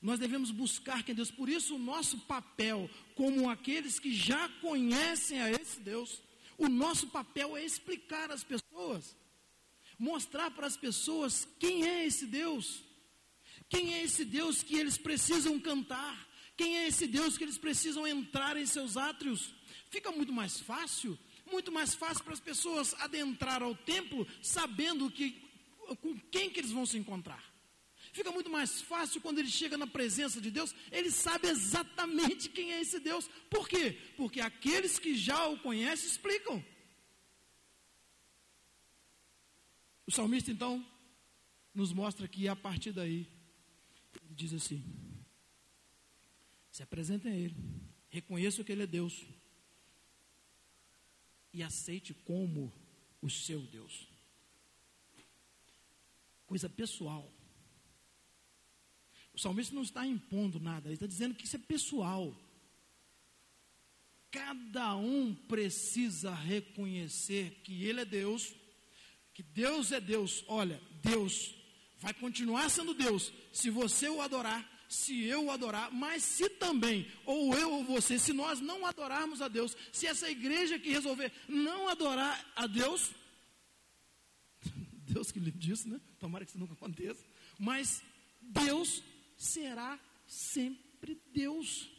Nós 0.00 0.18
devemos 0.18 0.50
buscar 0.50 1.02
quem 1.02 1.12
é 1.12 1.16
Deus. 1.16 1.30
Por 1.30 1.48
isso, 1.48 1.74
o 1.74 1.78
nosso 1.78 2.18
papel, 2.20 2.88
como 3.14 3.50
aqueles 3.50 3.98
que 3.98 4.14
já 4.14 4.48
conhecem 4.60 5.40
a 5.40 5.50
esse 5.50 5.80
Deus, 5.80 6.22
o 6.56 6.68
nosso 6.68 7.08
papel 7.08 7.56
é 7.56 7.64
explicar 7.64 8.30
às 8.30 8.42
pessoas, 8.42 9.16
mostrar 9.98 10.50
para 10.50 10.66
as 10.66 10.76
pessoas 10.76 11.46
quem 11.58 11.86
é 11.86 12.06
esse 12.06 12.26
Deus, 12.26 12.82
quem 13.68 13.94
é 13.94 14.02
esse 14.02 14.24
Deus 14.24 14.62
que 14.62 14.76
eles 14.76 14.96
precisam 14.96 15.58
cantar, 15.60 16.28
quem 16.56 16.78
é 16.78 16.88
esse 16.88 17.06
Deus 17.06 17.36
que 17.36 17.44
eles 17.44 17.58
precisam 17.58 18.06
entrar 18.06 18.56
em 18.56 18.66
seus 18.66 18.96
átrios. 18.96 19.54
Fica 19.90 20.10
muito 20.10 20.32
mais 20.32 20.58
fácil, 20.60 21.18
muito 21.48 21.72
mais 21.72 21.94
fácil 21.94 22.24
para 22.24 22.32
as 22.32 22.40
pessoas 22.40 22.94
adentrar 22.94 23.62
ao 23.62 23.74
templo 23.74 24.26
sabendo 24.42 25.10
que 25.10 25.48
com 26.00 26.18
quem 26.30 26.50
que 26.50 26.60
eles 26.60 26.70
vão 26.70 26.86
se 26.86 26.98
encontrar. 26.98 27.42
Fica 28.12 28.30
muito 28.30 28.50
mais 28.50 28.80
fácil 28.80 29.20
quando 29.20 29.38
ele 29.38 29.50
chega 29.50 29.76
na 29.76 29.86
presença 29.86 30.40
de 30.40 30.50
Deus, 30.50 30.74
ele 30.90 31.10
sabe 31.10 31.48
exatamente 31.48 32.48
quem 32.48 32.72
é 32.72 32.80
esse 32.80 32.98
Deus. 32.98 33.28
Por 33.50 33.68
quê? 33.68 33.98
Porque 34.16 34.40
aqueles 34.40 34.98
que 34.98 35.14
já 35.16 35.46
o 35.48 35.58
conhecem 35.58 36.06
explicam. 36.06 36.64
O 40.06 40.10
salmista 40.10 40.50
então 40.50 40.84
nos 41.74 41.92
mostra 41.92 42.26
que 42.26 42.48
a 42.48 42.56
partir 42.56 42.92
daí 42.92 43.28
ele 44.24 44.34
diz 44.34 44.54
assim: 44.54 44.82
se 46.70 46.82
apresentem 46.82 47.32
a 47.32 47.36
Ele, 47.36 47.56
reconheça 48.08 48.64
que 48.64 48.72
Ele 48.72 48.84
é 48.84 48.86
Deus 48.86 49.24
e 51.58 51.62
aceite 51.62 52.14
como 52.14 52.72
o 53.20 53.28
seu 53.28 53.60
Deus. 53.60 54.06
Coisa 56.46 56.68
pessoal. 56.68 57.28
O 59.34 59.38
salmista 59.38 59.74
não 59.74 59.82
está 59.82 60.06
impondo 60.06 60.60
nada, 60.60 60.86
ele 60.86 60.94
está 60.94 61.06
dizendo 61.06 61.34
que 61.34 61.46
isso 61.46 61.56
é 61.56 61.58
pessoal. 61.58 62.34
Cada 64.30 64.94
um 64.94 65.34
precisa 65.34 66.32
reconhecer 66.32 67.60
que 67.64 67.84
Ele 67.84 68.02
é 68.02 68.04
Deus, 68.04 68.54
que 69.34 69.42
Deus 69.42 69.90
é 69.90 70.00
Deus. 70.00 70.44
Olha, 70.46 70.80
Deus 71.02 71.54
vai 71.98 72.14
continuar 72.14 72.68
sendo 72.68 72.94
Deus 72.94 73.32
se 73.52 73.68
você 73.68 74.08
o 74.08 74.20
adorar, 74.20 74.68
se 74.88 75.24
eu 75.24 75.50
adorar, 75.50 75.92
mas 75.92 76.22
se 76.24 76.48
também, 76.48 77.06
ou 77.26 77.54
eu 77.54 77.70
ou 77.72 77.84
você, 77.84 78.18
se 78.18 78.32
nós 78.32 78.58
não 78.58 78.86
adorarmos 78.86 79.42
a 79.42 79.48
Deus, 79.48 79.76
se 79.92 80.06
essa 80.06 80.30
igreja 80.30 80.78
que 80.78 80.88
resolver 80.88 81.30
não 81.46 81.88
adorar 81.88 82.50
a 82.56 82.66
Deus, 82.66 83.10
Deus 85.06 85.30
que 85.30 85.38
lhe 85.38 85.50
disse, 85.50 85.86
né? 85.86 86.00
Tomara 86.18 86.44
que 86.44 86.50
isso 86.50 86.58
nunca 86.58 86.72
aconteça, 86.72 87.22
mas 87.58 88.02
Deus 88.40 89.02
será 89.36 90.00
sempre 90.26 91.20
Deus. 91.32 91.90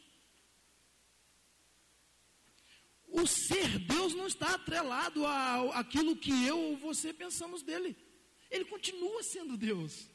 O 3.06 3.26
ser 3.26 3.78
Deus 3.78 4.14
não 4.14 4.26
está 4.26 4.54
atrelado 4.54 5.24
àquilo 5.74 6.16
que 6.16 6.44
eu 6.44 6.58
ou 6.58 6.76
você 6.76 7.12
pensamos 7.12 7.62
dele. 7.62 7.96
Ele 8.50 8.64
continua 8.64 9.22
sendo 9.22 9.56
Deus. 9.56 10.08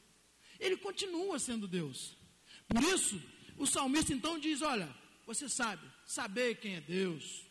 Ele 0.58 0.76
continua 0.76 1.38
sendo 1.38 1.66
Deus. 1.66 2.16
Por 2.68 2.82
isso, 2.82 3.20
o 3.56 3.66
salmista 3.66 4.12
então 4.12 4.38
diz: 4.38 4.62
Olha, 4.62 4.88
você 5.26 5.48
sabe, 5.48 5.86
saber 6.04 6.56
quem 6.56 6.76
é 6.76 6.80
Deus. 6.80 7.44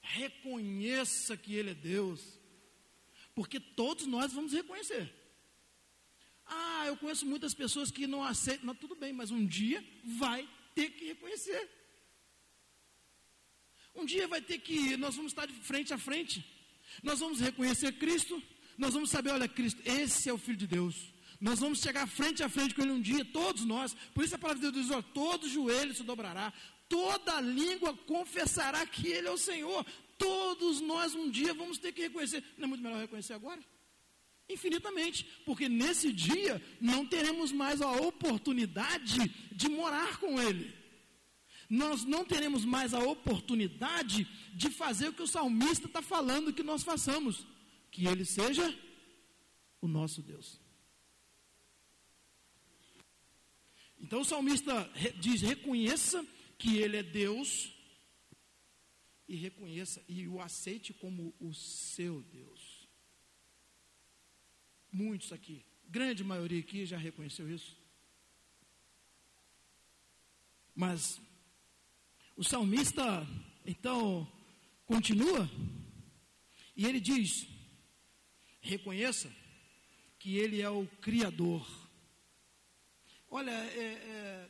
Reconheça 0.00 1.36
que 1.36 1.54
Ele 1.54 1.70
é 1.70 1.74
Deus. 1.74 2.20
Porque 3.34 3.58
todos 3.58 4.06
nós 4.06 4.32
vamos 4.32 4.52
reconhecer. 4.52 5.12
Ah, 6.46 6.84
eu 6.86 6.96
conheço 6.96 7.26
muitas 7.26 7.54
pessoas 7.54 7.90
que 7.90 8.06
não 8.06 8.22
aceitam. 8.22 8.66
Não, 8.66 8.74
tudo 8.74 8.94
bem, 8.94 9.12
mas 9.12 9.30
um 9.30 9.44
dia 9.44 9.82
vai 10.18 10.48
ter 10.74 10.90
que 10.90 11.06
reconhecer. 11.06 11.70
Um 13.94 14.04
dia 14.04 14.28
vai 14.28 14.42
ter 14.42 14.58
que, 14.58 14.96
nós 14.96 15.14
vamos 15.14 15.32
estar 15.32 15.46
de 15.46 15.54
frente 15.54 15.94
a 15.94 15.98
frente. 15.98 16.44
Nós 17.02 17.20
vamos 17.20 17.40
reconhecer 17.40 17.92
Cristo. 17.92 18.42
Nós 18.76 18.92
vamos 18.92 19.10
saber, 19.10 19.30
olha, 19.30 19.48
Cristo, 19.48 19.80
esse 19.84 20.28
é 20.28 20.32
o 20.32 20.38
Filho 20.38 20.58
de 20.58 20.66
Deus. 20.66 21.13
Nós 21.40 21.58
vamos 21.58 21.80
chegar 21.80 22.06
frente 22.06 22.42
a 22.42 22.48
frente 22.48 22.74
com 22.74 22.82
Ele 22.82 22.92
um 22.92 23.00
dia, 23.00 23.24
todos 23.24 23.64
nós. 23.64 23.94
Por 24.14 24.24
isso 24.24 24.34
a 24.34 24.38
palavra 24.38 24.62
de 24.62 24.72
Deus 24.72 24.86
diz: 24.86 24.96
ó, 24.96 25.02
todo 25.02 25.48
joelho 25.48 25.94
se 25.94 26.02
dobrará, 26.02 26.52
toda 26.88 27.40
língua 27.40 27.94
confessará 28.06 28.86
que 28.86 29.08
Ele 29.08 29.28
é 29.28 29.30
o 29.30 29.38
Senhor. 29.38 29.84
Todos 30.16 30.80
nós 30.80 31.14
um 31.14 31.30
dia 31.30 31.52
vamos 31.54 31.78
ter 31.78 31.92
que 31.92 32.02
reconhecer. 32.02 32.42
Não 32.56 32.64
é 32.64 32.68
muito 32.68 32.82
melhor 32.82 33.00
reconhecer 33.00 33.32
agora? 33.32 33.60
Infinitamente, 34.48 35.24
porque 35.44 35.68
nesse 35.68 36.12
dia 36.12 36.62
não 36.80 37.06
teremos 37.06 37.50
mais 37.50 37.80
a 37.80 37.90
oportunidade 37.92 39.28
de 39.50 39.68
morar 39.68 40.18
com 40.18 40.40
Ele. 40.40 40.72
Nós 41.68 42.04
não 42.04 42.24
teremos 42.24 42.64
mais 42.64 42.92
a 42.92 42.98
oportunidade 42.98 44.26
de 44.54 44.70
fazer 44.70 45.08
o 45.08 45.12
que 45.12 45.22
o 45.22 45.26
salmista 45.26 45.86
está 45.86 46.02
falando 46.02 46.52
que 46.52 46.62
nós 46.62 46.82
façamos, 46.82 47.46
que 47.90 48.06
Ele 48.06 48.24
seja 48.24 48.76
o 49.80 49.88
nosso 49.88 50.22
Deus. 50.22 50.63
Então 54.04 54.20
o 54.20 54.24
salmista 54.24 54.86
diz: 55.18 55.40
reconheça 55.40 56.22
que 56.58 56.76
Ele 56.76 56.98
é 56.98 57.02
Deus 57.02 57.72
e 59.26 59.34
reconheça 59.34 60.04
e 60.06 60.28
o 60.28 60.42
aceite 60.42 60.92
como 60.92 61.34
o 61.40 61.54
seu 61.54 62.20
Deus. 62.20 62.86
Muitos 64.92 65.32
aqui, 65.32 65.64
grande 65.88 66.22
maioria 66.22 66.60
aqui 66.60 66.84
já 66.84 66.98
reconheceu 66.98 67.50
isso. 67.50 67.78
Mas 70.74 71.18
o 72.36 72.44
salmista, 72.44 73.26
então, 73.64 74.30
continua 74.84 75.50
e 76.76 76.84
ele 76.84 77.00
diz: 77.00 77.46
reconheça 78.60 79.34
que 80.18 80.36
ele 80.36 80.60
é 80.60 80.68
o 80.68 80.86
Criador. 81.00 81.83
Olha, 83.36 83.50
é, 83.50 83.84
é, 83.84 84.48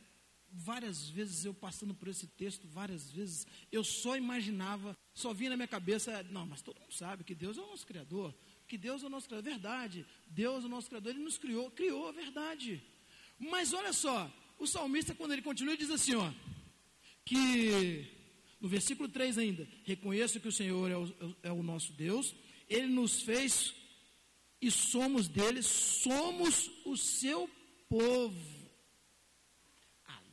várias 0.51 1.09
vezes 1.09 1.43
eu 1.43 1.53
passando 1.53 1.93
por 1.93 2.07
esse 2.07 2.27
texto, 2.27 2.67
várias 2.67 3.11
vezes, 3.11 3.47
eu 3.71 3.83
só 3.83 4.15
imaginava, 4.15 4.95
só 5.13 5.33
vinha 5.33 5.49
na 5.49 5.57
minha 5.57 5.67
cabeça, 5.67 6.21
não, 6.29 6.45
mas 6.45 6.61
todo 6.61 6.79
mundo 6.79 6.93
sabe 6.93 7.23
que 7.23 7.33
Deus 7.33 7.57
é 7.57 7.61
o 7.61 7.67
nosso 7.67 7.87
Criador 7.87 8.33
que 8.67 8.77
Deus 8.77 9.03
é 9.03 9.07
o 9.07 9.09
nosso 9.09 9.27
Criador. 9.27 9.51
Verdade, 9.51 10.05
Deus 10.27 10.63
é 10.63 10.67
o 10.67 10.69
nosso 10.69 10.89
Criador, 10.89 11.11
Ele 11.11 11.23
nos 11.23 11.37
criou, 11.37 11.69
criou 11.71 12.07
a 12.07 12.11
verdade. 12.11 12.81
Mas 13.37 13.73
olha 13.73 13.93
só, 13.93 14.31
o 14.57 14.65
salmista, 14.65 15.13
quando 15.13 15.33
ele 15.33 15.41
continua, 15.41 15.77
diz 15.77 15.91
assim: 15.91 16.15
ó, 16.15 16.31
que 17.23 18.07
no 18.59 18.67
versículo 18.67 19.09
3 19.09 19.37
ainda, 19.37 19.67
reconheço 19.83 20.39
que 20.39 20.47
o 20.47 20.51
Senhor 20.51 20.89
é 20.89 20.97
o, 20.97 21.35
é 21.43 21.51
o 21.51 21.61
nosso 21.61 21.91
Deus, 21.93 22.33
Ele 22.69 22.87
nos 22.87 23.21
fez 23.21 23.75
e 24.61 24.71
somos 24.71 25.27
dele, 25.27 25.61
somos 25.61 26.71
o 26.85 26.95
seu 26.97 27.49
povo. 27.89 28.54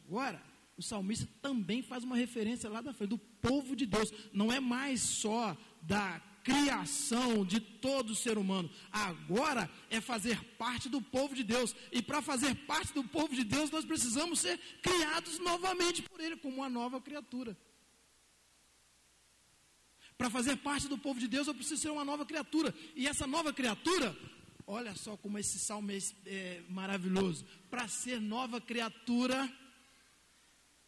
Agora, 0.06 0.42
o 0.76 0.82
salmista 0.82 1.28
também 1.40 1.82
faz 1.82 2.04
uma 2.04 2.16
referência 2.16 2.68
lá 2.68 2.80
da 2.80 2.92
frente, 2.92 3.10
do 3.10 3.18
povo 3.18 3.76
de 3.76 3.86
Deus, 3.86 4.12
não 4.32 4.52
é 4.52 4.58
mais 4.58 5.00
só 5.00 5.56
da 5.82 6.20
criação 6.42 7.44
de 7.44 7.60
todo 7.60 8.14
ser 8.14 8.36
humano. 8.36 8.70
Agora 8.90 9.70
é 9.90 10.00
fazer 10.00 10.42
parte 10.56 10.88
do 10.88 11.00
povo 11.00 11.34
de 11.34 11.44
Deus. 11.44 11.74
E 11.90 12.02
para 12.02 12.20
fazer 12.20 12.54
parte 12.66 12.92
do 12.92 13.04
povo 13.04 13.34
de 13.34 13.44
Deus, 13.44 13.70
nós 13.70 13.84
precisamos 13.84 14.40
ser 14.40 14.58
criados 14.82 15.38
novamente 15.38 16.02
por 16.02 16.20
Ele, 16.20 16.36
como 16.36 16.56
uma 16.56 16.68
nova 16.68 17.00
criatura. 17.00 17.56
Para 20.18 20.30
fazer 20.30 20.56
parte 20.58 20.88
do 20.88 20.98
povo 20.98 21.18
de 21.18 21.28
Deus, 21.28 21.46
eu 21.46 21.54
preciso 21.54 21.80
ser 21.80 21.90
uma 21.90 22.04
nova 22.04 22.24
criatura. 22.24 22.74
E 22.94 23.06
essa 23.06 23.26
nova 23.26 23.52
criatura, 23.52 24.16
olha 24.66 24.94
só 24.94 25.16
como 25.16 25.38
esse 25.38 25.58
salmo 25.58 25.90
é, 25.90 25.98
é 26.26 26.62
maravilhoso. 26.68 27.44
Para 27.70 27.88
ser 27.88 28.20
nova 28.20 28.60
criatura, 28.60 29.50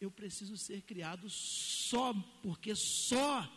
eu 0.04 0.10
preciso 0.10 0.56
ser 0.56 0.82
criado 0.82 1.28
só, 1.28 2.14
porque 2.42 2.74
só 2.74 3.50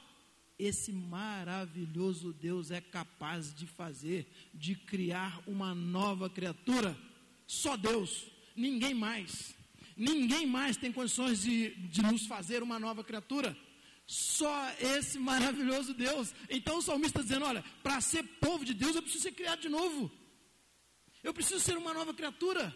esse 0.57 0.91
maravilhoso 0.91 2.33
Deus 2.33 2.71
é 2.71 2.81
capaz 2.81 3.53
de 3.53 3.67
fazer, 3.67 4.27
de 4.53 4.75
criar 4.75 5.41
uma 5.45 5.75
nova 5.75 6.29
criatura. 6.29 6.97
Só 7.45 7.77
Deus, 7.77 8.25
ninguém 8.55 8.93
mais. 8.93 9.55
Ninguém 9.95 10.45
mais 10.45 10.77
tem 10.77 10.91
condições 10.91 11.41
de, 11.41 11.75
de 11.87 12.01
nos 12.01 12.25
fazer 12.25 12.63
uma 12.63 12.79
nova 12.79 13.03
criatura. 13.03 13.55
Só 14.05 14.71
esse 14.79 15.19
maravilhoso 15.19 15.93
Deus. 15.93 16.33
Então 16.49 16.77
o 16.77 16.81
salmista 16.81 17.21
dizendo: 17.21 17.45
olha, 17.45 17.63
para 17.83 17.99
ser 17.99 18.23
povo 18.39 18.63
de 18.63 18.73
Deus 18.73 18.95
eu 18.95 19.01
preciso 19.01 19.23
ser 19.23 19.33
criado 19.33 19.61
de 19.61 19.69
novo. 19.69 20.09
Eu 21.21 21.33
preciso 21.33 21.59
ser 21.59 21.77
uma 21.77 21.93
nova 21.93 22.13
criatura. 22.13 22.73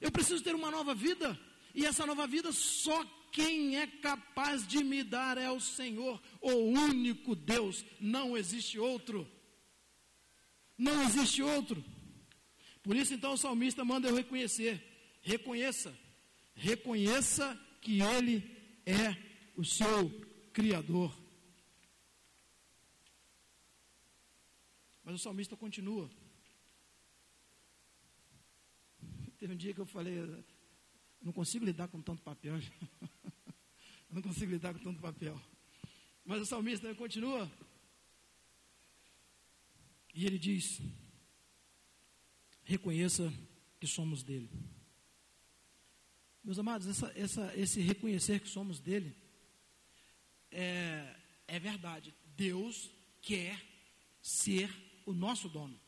Eu 0.00 0.12
preciso 0.12 0.44
ter 0.44 0.54
uma 0.54 0.70
nova 0.70 0.94
vida. 0.94 1.38
E 1.74 1.84
essa 1.84 2.06
nova 2.06 2.26
vida 2.26 2.52
só 2.52 3.04
quem 3.32 3.76
é 3.78 3.86
capaz 3.86 4.64
de 4.64 4.84
me 4.84 5.02
dar 5.02 5.36
é 5.36 5.50
o 5.50 5.58
Senhor, 5.58 6.22
o 6.40 6.52
único 6.52 7.34
Deus, 7.34 7.84
não 7.98 8.36
existe 8.36 8.78
outro. 8.78 9.28
Não 10.78 11.02
existe 11.02 11.42
outro. 11.42 11.84
Por 12.80 12.94
isso, 12.94 13.12
então, 13.12 13.32
o 13.32 13.38
salmista 13.38 13.84
manda 13.84 14.08
eu 14.08 14.14
reconhecer. 14.14 14.82
Reconheça, 15.20 15.96
reconheça 16.54 17.58
que 17.80 18.00
Ele 18.00 18.44
é 18.86 19.16
o 19.56 19.64
seu 19.64 20.10
Criador. 20.52 21.12
Mas 25.02 25.16
o 25.16 25.18
salmista 25.18 25.56
continua. 25.56 26.08
Teve 29.38 29.54
um 29.54 29.56
dia 29.56 29.74
que 29.74 29.80
eu 29.80 29.86
falei, 29.86 30.18
não 31.24 31.32
consigo 31.32 31.64
lidar 31.64 31.88
com 31.88 32.02
tanto 32.02 32.22
papel. 32.22 32.60
não 34.12 34.20
consigo 34.20 34.52
lidar 34.52 34.74
com 34.74 34.80
tanto 34.80 35.00
papel. 35.00 35.40
Mas 36.22 36.42
o 36.42 36.46
salmista 36.46 36.94
continua. 36.94 37.50
E 40.14 40.26
ele 40.26 40.38
diz: 40.38 40.82
reconheça 42.62 43.32
que 43.80 43.86
somos 43.86 44.22
dele. 44.22 44.50
Meus 46.44 46.58
amados, 46.58 46.86
essa, 46.86 47.10
essa, 47.16 47.56
esse 47.56 47.80
reconhecer 47.80 48.38
que 48.38 48.48
somos 48.48 48.78
dele 48.78 49.16
é, 50.50 51.16
é 51.48 51.58
verdade. 51.58 52.14
Deus 52.36 52.90
quer 53.22 53.58
ser 54.20 54.70
o 55.06 55.14
nosso 55.14 55.48
dono. 55.48 55.80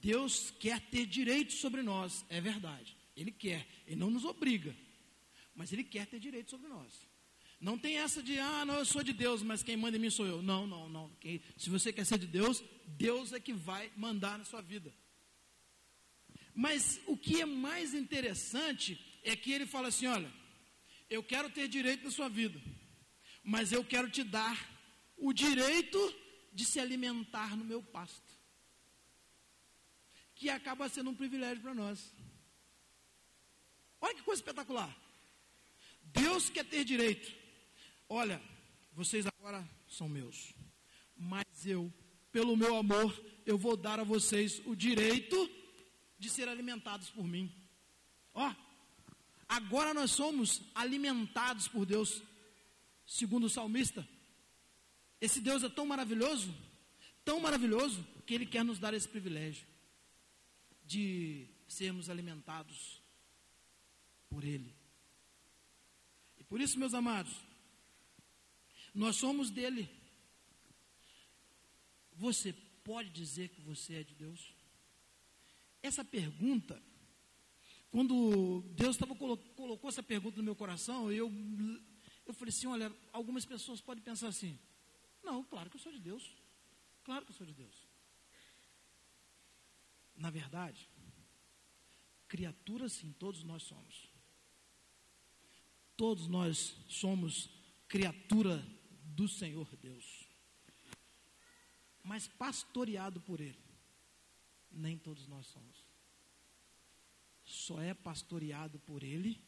Deus 0.00 0.52
quer 0.58 0.80
ter 0.80 1.06
direito 1.06 1.52
sobre 1.52 1.82
nós, 1.82 2.24
é 2.28 2.40
verdade. 2.40 2.96
Ele 3.16 3.30
quer, 3.30 3.66
ele 3.86 3.96
não 3.96 4.10
nos 4.10 4.24
obriga, 4.24 4.74
mas 5.54 5.72
ele 5.72 5.84
quer 5.84 6.06
ter 6.06 6.20
direito 6.20 6.50
sobre 6.50 6.68
nós. 6.68 7.08
Não 7.60 7.76
tem 7.76 7.98
essa 7.98 8.22
de, 8.22 8.38
ah, 8.38 8.64
não, 8.64 8.76
eu 8.76 8.84
sou 8.84 9.02
de 9.02 9.12
Deus, 9.12 9.42
mas 9.42 9.64
quem 9.64 9.76
manda 9.76 9.96
em 9.96 10.00
mim 10.00 10.10
sou 10.10 10.24
eu. 10.24 10.40
Não, 10.40 10.66
não, 10.66 10.88
não. 10.88 11.10
Quem, 11.20 11.42
se 11.56 11.68
você 11.68 11.92
quer 11.92 12.06
ser 12.06 12.18
de 12.18 12.26
Deus, 12.26 12.62
Deus 12.86 13.32
é 13.32 13.40
que 13.40 13.52
vai 13.52 13.90
mandar 13.96 14.38
na 14.38 14.44
sua 14.44 14.62
vida. 14.62 14.94
Mas 16.54 17.00
o 17.06 17.16
que 17.16 17.40
é 17.40 17.46
mais 17.46 17.94
interessante 17.94 19.00
é 19.24 19.34
que 19.34 19.50
ele 19.52 19.66
fala 19.66 19.88
assim: 19.88 20.06
olha, 20.06 20.32
eu 21.10 21.22
quero 21.22 21.50
ter 21.50 21.66
direito 21.66 22.04
na 22.04 22.10
sua 22.10 22.28
vida, 22.28 22.60
mas 23.42 23.72
eu 23.72 23.84
quero 23.84 24.08
te 24.08 24.22
dar 24.22 24.56
o 25.16 25.32
direito 25.32 25.98
de 26.52 26.64
se 26.64 26.78
alimentar 26.78 27.56
no 27.56 27.64
meu 27.64 27.82
pasto, 27.82 28.37
que 30.38 30.48
acaba 30.48 30.88
sendo 30.88 31.10
um 31.10 31.14
privilégio 31.14 31.60
para 31.60 31.74
nós. 31.74 32.14
Olha 34.00 34.14
que 34.14 34.22
coisa 34.22 34.40
espetacular. 34.40 34.96
Deus 36.00 36.48
quer 36.48 36.64
ter 36.64 36.84
direito. 36.84 37.34
Olha, 38.08 38.40
vocês 38.92 39.26
agora 39.26 39.68
são 39.88 40.08
meus, 40.08 40.54
mas 41.16 41.44
eu, 41.66 41.92
pelo 42.30 42.56
meu 42.56 42.76
amor, 42.76 43.12
eu 43.44 43.58
vou 43.58 43.76
dar 43.76 43.98
a 43.98 44.04
vocês 44.04 44.62
o 44.64 44.76
direito 44.76 45.50
de 46.18 46.30
ser 46.30 46.48
alimentados 46.48 47.10
por 47.10 47.26
mim. 47.26 47.52
Ó, 48.32 48.54
agora 49.48 49.92
nós 49.92 50.12
somos 50.12 50.62
alimentados 50.72 51.66
por 51.66 51.84
Deus, 51.84 52.22
segundo 53.04 53.46
o 53.46 53.50
salmista. 53.50 54.08
Esse 55.20 55.40
Deus 55.40 55.64
é 55.64 55.68
tão 55.68 55.84
maravilhoso, 55.84 56.54
tão 57.24 57.40
maravilhoso, 57.40 58.06
que 58.24 58.34
Ele 58.34 58.46
quer 58.46 58.64
nos 58.64 58.78
dar 58.78 58.94
esse 58.94 59.08
privilégio 59.08 59.66
de 60.88 61.46
sermos 61.68 62.08
alimentados 62.08 63.02
por 64.30 64.42
Ele. 64.42 64.74
E 66.38 66.44
por 66.44 66.60
isso, 66.62 66.78
meus 66.78 66.94
amados, 66.94 67.32
nós 68.94 69.16
somos 69.16 69.50
dele. 69.50 69.86
Você 72.14 72.54
pode 72.82 73.10
dizer 73.10 73.50
que 73.50 73.60
você 73.60 73.96
é 73.96 74.02
de 74.02 74.14
Deus? 74.14 74.40
Essa 75.82 76.02
pergunta, 76.02 76.82
quando 77.90 78.62
Deus 78.74 78.96
tava, 78.96 79.14
colocou 79.14 79.88
essa 79.88 80.02
pergunta 80.02 80.38
no 80.38 80.42
meu 80.42 80.56
coração, 80.56 81.12
eu, 81.12 81.30
eu 82.26 82.32
falei 82.32 82.48
assim: 82.48 82.66
olha, 82.66 82.90
algumas 83.12 83.44
pessoas 83.44 83.82
podem 83.82 84.02
pensar 84.02 84.28
assim: 84.28 84.58
não, 85.22 85.44
claro 85.44 85.68
que 85.68 85.76
eu 85.76 85.80
sou 85.80 85.92
de 85.92 86.00
Deus. 86.00 86.24
Claro 87.04 87.26
que 87.26 87.32
eu 87.32 87.36
sou 87.36 87.46
de 87.46 87.52
Deus. 87.52 87.87
Na 90.18 90.30
verdade, 90.30 90.88
criaturas 92.26 92.92
sim, 92.92 93.12
todos 93.12 93.44
nós 93.44 93.62
somos. 93.62 94.10
Todos 95.96 96.26
nós 96.26 96.76
somos 96.88 97.48
criatura 97.88 98.64
do 99.04 99.28
Senhor 99.28 99.74
Deus. 99.76 100.28
Mas 102.02 102.26
pastoreado 102.26 103.20
por 103.20 103.40
Ele, 103.40 103.62
nem 104.70 104.98
todos 104.98 105.26
nós 105.28 105.46
somos. 105.46 105.84
Só 107.44 107.80
é 107.80 107.94
pastoreado 107.94 108.78
por 108.80 109.02
Ele 109.02 109.40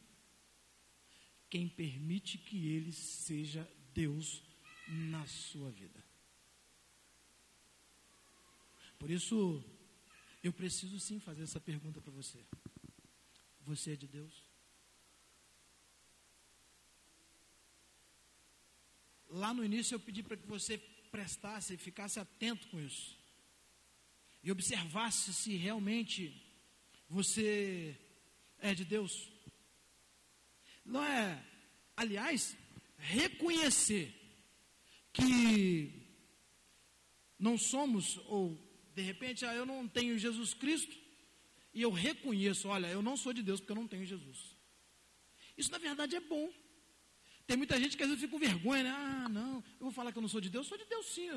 quem 1.49 1.67
permite 1.67 2.37
que 2.37 2.69
Ele 2.69 2.93
seja 2.93 3.69
Deus 3.93 4.41
na 4.87 5.27
sua 5.27 5.69
vida. 5.69 6.01
Por 8.97 9.09
isso, 9.09 9.63
eu 10.43 10.51
preciso 10.51 10.99
sim 10.99 11.19
fazer 11.19 11.43
essa 11.43 11.59
pergunta 11.59 12.01
para 12.01 12.11
você. 12.11 12.39
Você 13.61 13.93
é 13.93 13.95
de 13.95 14.07
Deus? 14.07 14.51
lá 19.31 19.53
no 19.53 19.63
início 19.63 19.95
eu 19.95 19.99
pedi 19.99 20.21
para 20.21 20.37
que 20.37 20.45
você 20.45 20.77
prestasse, 21.09 21.77
ficasse 21.77 22.19
atento 22.19 22.67
com 22.67 22.79
isso. 22.79 23.17
E 24.43 24.51
observasse 24.51 25.33
se 25.33 25.55
realmente 25.55 26.33
você 27.07 27.97
é 28.59 28.73
de 28.73 28.83
Deus. 28.83 29.29
Não 30.83 31.03
é, 31.03 31.43
aliás, 31.95 32.57
reconhecer 32.97 34.13
que 35.13 35.91
não 37.37 37.57
somos, 37.57 38.17
ou 38.25 38.57
de 39.01 39.07
repente, 39.07 39.45
ah, 39.45 39.53
eu 39.53 39.65
não 39.65 39.87
tenho 39.87 40.17
Jesus 40.17 40.53
Cristo, 40.53 40.95
e 41.73 41.81
eu 41.81 41.91
reconheço, 41.91 42.67
olha, 42.67 42.87
eu 42.87 43.01
não 43.01 43.17
sou 43.17 43.33
de 43.33 43.41
Deus 43.41 43.59
porque 43.59 43.71
eu 43.71 43.81
não 43.81 43.87
tenho 43.87 44.05
Jesus. 44.05 44.55
Isso 45.57 45.71
na 45.71 45.77
verdade 45.77 46.15
é 46.15 46.19
bom. 46.19 46.51
Tem 47.47 47.57
muita 47.57 47.79
gente 47.79 47.97
que 47.97 48.03
às 48.03 48.09
vezes 48.09 48.21
fica 48.21 48.31
com 48.31 48.39
vergonha, 48.39 48.83
né? 48.83 48.91
Ah, 48.91 49.29
não, 49.29 49.55
eu 49.79 49.85
vou 49.87 49.91
falar 49.91 50.11
que 50.11 50.17
eu 50.17 50.21
não 50.21 50.29
sou 50.29 50.41
de 50.41 50.49
Deus, 50.49 50.67
sou 50.67 50.77
de 50.77 50.85
Deus 50.85 51.05
sim. 51.07 51.29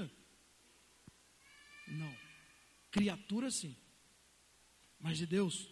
Não. 1.89 2.17
Criatura 2.91 3.51
sim. 3.51 3.75
Mas 5.01 5.19
de 5.19 5.27
Deus, 5.27 5.69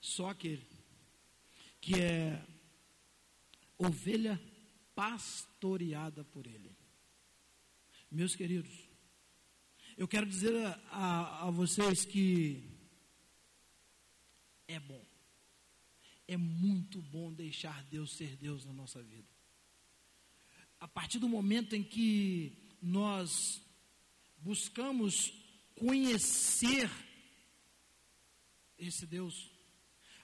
só 0.00 0.30
aquele 0.30 0.66
que 1.80 2.00
é 2.00 2.42
ovelha 3.76 4.40
pastoreada 4.94 6.24
por 6.24 6.46
Ele. 6.46 6.74
Meus 8.10 8.36
queridos, 8.36 8.83
eu 9.96 10.08
quero 10.08 10.26
dizer 10.26 10.54
a, 10.66 10.80
a, 10.90 11.48
a 11.48 11.50
vocês 11.50 12.04
que 12.04 12.62
é 14.66 14.80
bom, 14.80 15.04
é 16.26 16.36
muito 16.36 17.00
bom 17.00 17.32
deixar 17.32 17.84
Deus 17.84 18.16
ser 18.16 18.36
Deus 18.36 18.64
na 18.64 18.72
nossa 18.72 19.02
vida. 19.02 19.28
A 20.80 20.88
partir 20.88 21.18
do 21.18 21.28
momento 21.28 21.76
em 21.76 21.82
que 21.82 22.68
nós 22.82 23.62
buscamos 24.38 25.32
conhecer 25.76 26.90
esse 28.76 29.06
Deus, 29.06 29.50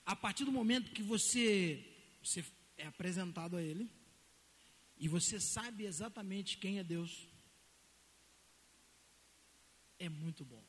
a 0.04 0.16
partir 0.16 0.44
do 0.44 0.52
momento 0.52 0.92
que 0.92 1.02
você, 1.02 1.86
você 2.22 2.44
é 2.76 2.86
apresentado 2.86 3.56
a 3.56 3.62
Ele, 3.62 3.88
e 4.98 5.08
você 5.08 5.40
sabe 5.40 5.84
exatamente 5.84 6.58
quem 6.58 6.78
é 6.78 6.84
Deus, 6.84 7.29
é 10.00 10.08
muito 10.08 10.44
bom 10.44 10.64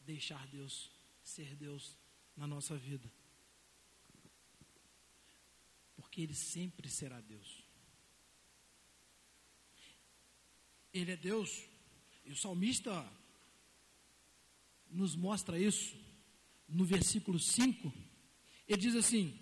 deixar 0.00 0.44
Deus 0.48 0.90
ser 1.22 1.54
Deus 1.54 1.96
na 2.36 2.46
nossa 2.46 2.76
vida. 2.76 3.10
Porque 5.94 6.20
Ele 6.20 6.34
sempre 6.34 6.90
será 6.90 7.20
Deus. 7.20 7.64
Ele 10.92 11.12
é 11.12 11.16
Deus. 11.16 11.64
E 12.24 12.32
o 12.32 12.36
salmista 12.36 13.08
nos 14.90 15.14
mostra 15.14 15.58
isso 15.58 15.96
no 16.68 16.84
versículo 16.84 17.38
5. 17.38 17.92
Ele 18.66 18.80
diz 18.80 18.96
assim: 18.96 19.38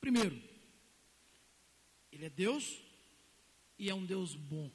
primeiro, 0.00 0.42
Ele 2.10 2.24
é 2.24 2.30
Deus 2.30 2.80
e 3.78 3.90
é 3.90 3.94
um 3.94 4.06
Deus 4.06 4.34
bom. 4.34 4.70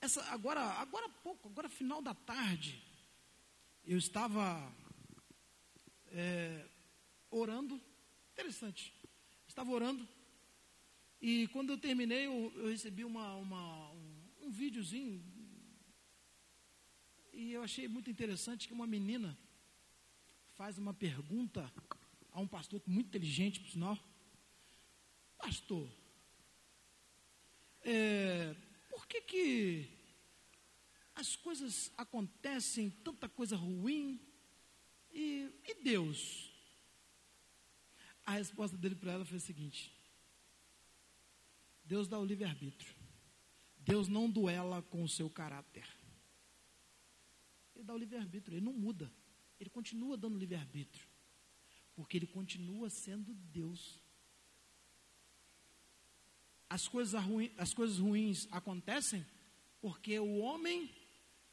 Essa, 0.00 0.22
agora, 0.30 0.60
agora 0.60 1.08
pouco, 1.08 1.48
agora 1.48 1.68
final 1.68 2.00
da 2.00 2.14
tarde, 2.14 2.82
eu 3.84 3.98
estava 3.98 4.72
é, 6.12 6.64
orando, 7.30 7.80
interessante, 8.32 8.94
estava 9.46 9.70
orando 9.70 10.06
e 11.20 11.48
quando 11.48 11.70
eu 11.70 11.78
terminei, 11.78 12.26
eu, 12.26 12.52
eu 12.56 12.68
recebi 12.68 13.04
uma, 13.04 13.34
uma, 13.34 13.90
um, 13.90 14.22
um 14.42 14.50
videozinho. 14.50 15.20
E 17.32 17.52
eu 17.52 17.62
achei 17.62 17.88
muito 17.88 18.08
interessante 18.08 18.68
que 18.68 18.72
uma 18.72 18.86
menina 18.86 19.36
faz 20.54 20.78
uma 20.78 20.94
pergunta 20.94 21.72
a 22.32 22.40
um 22.40 22.46
pastor 22.46 22.80
muito 22.86 23.08
inteligente, 23.08 23.60
por 23.60 23.70
sinal. 23.70 23.98
Pastor, 25.38 25.88
é, 27.82 28.54
que 29.08 29.20
que 29.22 29.88
as 31.14 31.34
coisas 31.34 31.90
acontecem, 31.96 32.90
tanta 32.90 33.28
coisa 33.28 33.56
ruim, 33.56 34.20
e, 35.10 35.50
e 35.64 35.82
Deus? 35.82 36.52
A 38.24 38.32
resposta 38.32 38.76
dele 38.76 38.94
para 38.94 39.12
ela 39.12 39.24
foi 39.24 39.38
a 39.38 39.40
seguinte: 39.40 39.92
Deus 41.84 42.06
dá 42.06 42.18
o 42.18 42.24
livre-arbítrio. 42.24 42.94
Deus 43.78 44.06
não 44.06 44.30
duela 44.30 44.82
com 44.82 45.02
o 45.02 45.08
seu 45.08 45.30
caráter. 45.30 45.88
Ele 47.74 47.84
dá 47.84 47.94
o 47.94 47.98
livre-arbítrio, 47.98 48.56
ele 48.56 48.64
não 48.64 48.74
muda. 48.74 49.10
Ele 49.58 49.70
continua 49.70 50.16
dando 50.16 50.36
livre-arbítrio. 50.36 51.08
Porque 51.94 52.18
ele 52.18 52.26
continua 52.26 52.90
sendo 52.90 53.32
Deus. 53.32 53.98
As 56.68 56.86
coisas, 56.86 57.22
ruins, 57.22 57.50
as 57.56 57.72
coisas 57.72 57.98
ruins 57.98 58.46
acontecem 58.50 59.24
porque 59.80 60.18
o 60.18 60.38
homem 60.38 60.90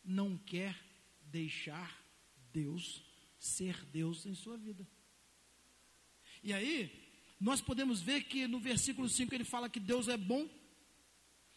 não 0.03 0.37
quer 0.37 0.77
deixar 1.21 2.03
Deus 2.51 3.03
ser 3.39 3.85
Deus 3.85 4.25
em 4.25 4.33
sua 4.33 4.57
vida. 4.57 4.87
E 6.43 6.53
aí, 6.53 6.91
nós 7.39 7.61
podemos 7.61 8.01
ver 8.01 8.23
que 8.23 8.47
no 8.47 8.59
versículo 8.59 9.07
5 9.07 9.33
ele 9.33 9.43
fala 9.43 9.69
que 9.69 9.79
Deus 9.79 10.07
é 10.07 10.17
bom, 10.17 10.49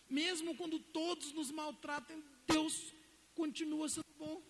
mesmo 0.08 0.54
quando 0.56 0.78
todos 0.78 1.32
nos 1.32 1.50
maltratem, 1.50 2.22
Deus 2.46 2.92
continua 3.34 3.88
sendo 3.88 4.06
bom. 4.18 4.42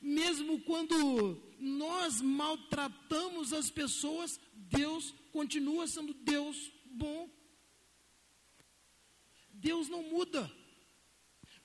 Mesmo 0.00 0.60
quando 0.62 1.40
nós 1.58 2.20
maltratamos 2.20 3.52
as 3.52 3.70
pessoas, 3.70 4.40
Deus 4.54 5.14
continua 5.30 5.86
sendo 5.86 6.12
Deus 6.12 6.72
bom. 6.86 7.30
Deus 9.62 9.88
não 9.88 10.02
muda. 10.02 10.50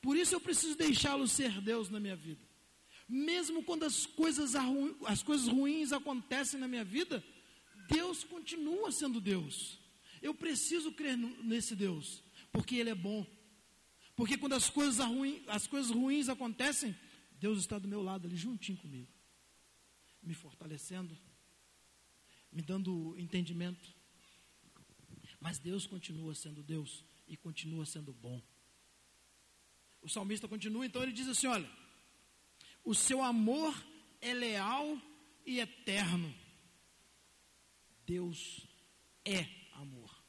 Por 0.01 0.15
isso 0.15 0.35
eu 0.35 0.39
preciso 0.39 0.77
deixá-lo 0.77 1.27
ser 1.27 1.59
Deus 1.59 1.89
na 1.89 1.99
minha 1.99 2.15
vida. 2.15 2.45
Mesmo 3.09 3.63
quando 3.63 3.83
as 3.83 4.05
coisas, 4.05 4.53
as 5.05 5.23
coisas 5.23 5.47
ruins 5.47 5.91
acontecem 5.91 6.59
na 6.59 6.67
minha 6.67 6.83
vida, 6.83 7.23
Deus 7.89 8.23
continua 8.23 8.91
sendo 8.91 9.19
Deus. 9.19 9.79
Eu 10.21 10.33
preciso 10.33 10.91
crer 10.91 11.17
nesse 11.17 11.75
Deus, 11.75 12.21
porque 12.51 12.75
Ele 12.75 12.91
é 12.91 12.95
bom. 12.95 13.25
Porque 14.15 14.37
quando 14.37 14.53
as 14.53 14.69
coisas, 14.69 14.99
as 15.47 15.65
coisas 15.67 15.89
ruins 15.91 16.29
acontecem, 16.29 16.95
Deus 17.39 17.59
está 17.59 17.79
do 17.79 17.87
meu 17.87 18.01
lado 18.01 18.27
ali, 18.27 18.35
juntinho 18.35 18.77
comigo, 18.77 19.11
me 20.21 20.33
fortalecendo, 20.33 21.17
me 22.51 22.61
dando 22.61 23.15
entendimento. 23.17 23.95
Mas 25.39 25.59
Deus 25.59 25.85
continua 25.85 26.33
sendo 26.33 26.63
Deus 26.63 27.05
e 27.27 27.35
continua 27.35 27.85
sendo 27.85 28.13
bom. 28.13 28.41
O 30.01 30.09
salmista 30.09 30.47
continua, 30.47 30.85
então 30.85 31.03
ele 31.03 31.11
diz 31.11 31.27
assim: 31.27 31.47
olha, 31.47 31.69
o 32.83 32.95
seu 32.95 33.21
amor 33.21 33.75
é 34.21 34.33
leal 34.33 34.99
e 35.45 35.59
eterno. 35.59 36.33
Deus 38.05 38.65
é 39.25 39.45
amor. 39.73 40.23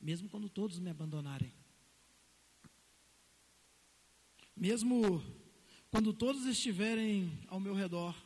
Mesmo 0.00 0.28
quando 0.28 0.48
todos 0.48 0.78
me 0.78 0.90
abandonarem. 0.90 1.52
Mesmo 4.56 5.22
quando 5.90 6.14
todos 6.14 6.46
estiverem 6.46 7.38
ao 7.48 7.60
meu 7.60 7.74
redor. 7.74 8.16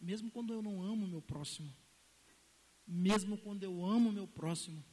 Mesmo 0.00 0.30
quando 0.30 0.52
eu 0.52 0.60
não 0.60 0.82
amo 0.82 1.06
meu 1.06 1.22
próximo. 1.22 1.72
Mesmo 2.86 3.36
quando 3.38 3.64
eu 3.64 3.84
amo 3.84 4.12
meu 4.12 4.26
próximo. 4.28 4.84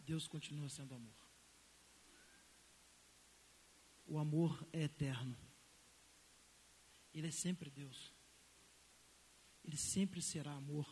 Deus 0.00 0.26
continua 0.26 0.68
sendo 0.68 0.94
amor. 0.94 1.14
O 4.06 4.18
amor 4.18 4.66
é 4.72 4.82
eterno. 4.82 5.36
Ele 7.12 7.28
é 7.28 7.30
sempre 7.30 7.70
Deus. 7.70 8.12
Ele 9.64 9.76
sempre 9.76 10.22
será 10.22 10.52
amor. 10.52 10.86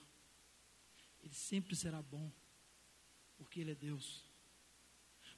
Ele 1.23 1.35
sempre 1.35 1.77
será 1.77 2.03
bom. 2.03 2.33
Porque 3.37 3.61
Ele 3.61 3.73
é 3.73 3.75
Deus. 3.75 4.25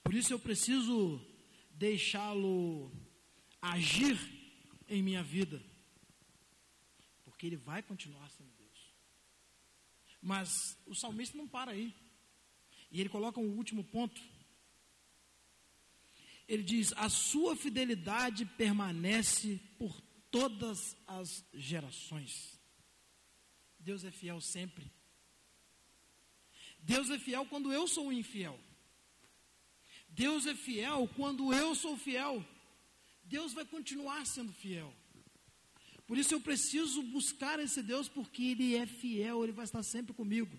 Por 0.02 0.14
isso 0.14 0.32
eu 0.32 0.38
preciso 0.38 1.20
deixá-lo 1.70 2.90
agir 3.60 4.16
em 4.88 5.02
minha 5.02 5.22
vida. 5.22 5.62
Porque 7.24 7.46
Ele 7.46 7.56
vai 7.56 7.82
continuar 7.82 8.30
sendo. 8.30 8.55
Mas 10.20 10.76
o 10.86 10.94
salmista 10.94 11.36
não 11.36 11.46
para 11.46 11.72
aí. 11.72 11.94
E 12.90 13.00
ele 13.00 13.08
coloca 13.08 13.40
um 13.40 13.56
último 13.56 13.84
ponto. 13.84 14.20
Ele 16.48 16.62
diz: 16.62 16.92
A 16.96 17.08
sua 17.08 17.56
fidelidade 17.56 18.44
permanece 18.44 19.60
por 19.78 20.00
todas 20.30 20.96
as 21.06 21.44
gerações. 21.52 22.58
Deus 23.78 24.04
é 24.04 24.10
fiel 24.10 24.40
sempre. 24.40 24.90
Deus 26.78 27.10
é 27.10 27.18
fiel 27.18 27.46
quando 27.46 27.72
eu 27.72 27.86
sou 27.88 28.12
infiel. 28.12 28.58
Deus 30.08 30.46
é 30.46 30.54
fiel 30.54 31.08
quando 31.16 31.52
eu 31.52 31.74
sou 31.74 31.96
fiel. 31.96 32.44
Deus 33.24 33.52
vai 33.52 33.64
continuar 33.64 34.24
sendo 34.24 34.52
fiel. 34.52 34.94
Por 36.06 36.16
isso 36.16 36.32
eu 36.34 36.40
preciso 36.40 37.02
buscar 37.02 37.58
esse 37.58 37.82
Deus, 37.82 38.08
porque 38.08 38.42
Ele 38.44 38.76
é 38.76 38.86
fiel, 38.86 39.42
Ele 39.42 39.52
vai 39.52 39.64
estar 39.64 39.82
sempre 39.82 40.14
comigo. 40.14 40.58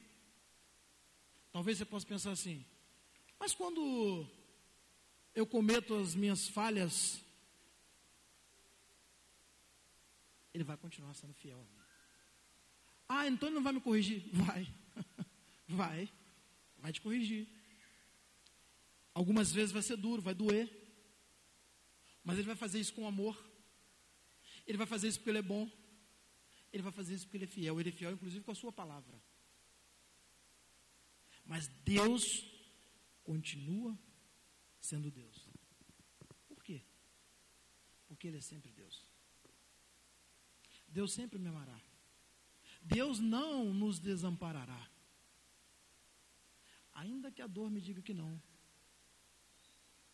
Talvez 1.51 1.77
você 1.77 1.85
possa 1.85 2.05
pensar 2.05 2.31
assim, 2.31 2.65
mas 3.39 3.53
quando 3.53 4.27
eu 5.33 5.45
cometo 5.45 5.95
as 5.95 6.15
minhas 6.15 6.47
falhas, 6.47 7.21
ele 10.53 10.63
vai 10.63 10.75
continuar 10.75 11.13
sendo 11.13 11.33
fiel 11.33 11.59
a 11.59 11.63
mim. 11.63 11.77
Ah, 13.07 13.27
então 13.27 13.47
ele 13.47 13.55
não 13.55 13.63
vai 13.63 13.73
me 13.73 13.79
corrigir? 13.79 14.23
Vai. 14.33 14.67
vai. 15.67 16.09
Vai 16.79 16.91
te 16.91 16.99
corrigir. 16.99 17.47
Algumas 19.13 19.51
vezes 19.51 19.71
vai 19.71 19.81
ser 19.81 19.95
duro, 19.95 20.21
vai 20.21 20.33
doer. 20.33 20.69
Mas 22.23 22.37
ele 22.37 22.47
vai 22.47 22.55
fazer 22.55 22.79
isso 22.79 22.93
com 22.93 23.07
amor. 23.07 23.46
Ele 24.67 24.77
vai 24.77 24.85
fazer 24.85 25.07
isso 25.07 25.19
porque 25.19 25.31
ele 25.31 25.39
é 25.39 25.49
bom. 25.53 25.69
Ele 26.71 26.83
vai 26.83 26.91
fazer 26.91 27.15
isso 27.15 27.25
porque 27.25 27.37
ele 27.37 27.45
é 27.45 27.47
fiel. 27.47 27.79
Ele 27.79 27.89
é 27.89 27.91
fiel, 27.91 28.11
inclusive, 28.11 28.43
com 28.43 28.51
a 28.51 28.55
sua 28.55 28.71
palavra. 28.71 29.19
Mas 31.45 31.67
Deus 31.85 32.45
continua 33.23 33.97
sendo 34.81 35.09
Deus. 35.09 35.49
Por 36.47 36.61
quê? 36.63 36.81
Porque 38.07 38.27
Ele 38.27 38.37
é 38.37 38.41
sempre 38.41 38.71
Deus. 38.71 39.05
Deus 40.87 41.13
sempre 41.13 41.39
me 41.39 41.47
amará. 41.47 41.79
Deus 42.81 43.19
não 43.19 43.73
nos 43.73 43.99
desamparará. 43.99 44.89
Ainda 46.93 47.31
que 47.31 47.41
a 47.41 47.47
dor 47.47 47.69
me 47.69 47.79
diga 47.79 48.01
que 48.01 48.13
não, 48.13 48.41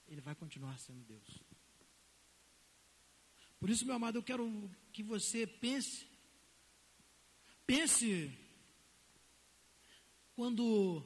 Ele 0.08 0.22
vai 0.22 0.36
continuar 0.36 0.78
sendo 0.80 1.04
Deus. 1.04 1.44
Por 3.64 3.70
isso, 3.70 3.86
meu 3.86 3.96
amado, 3.96 4.18
eu 4.18 4.24
quero 4.24 4.70
que 4.92 5.02
você 5.02 5.48
pense. 5.48 6.06
Pense 7.66 8.30
quando 10.36 11.02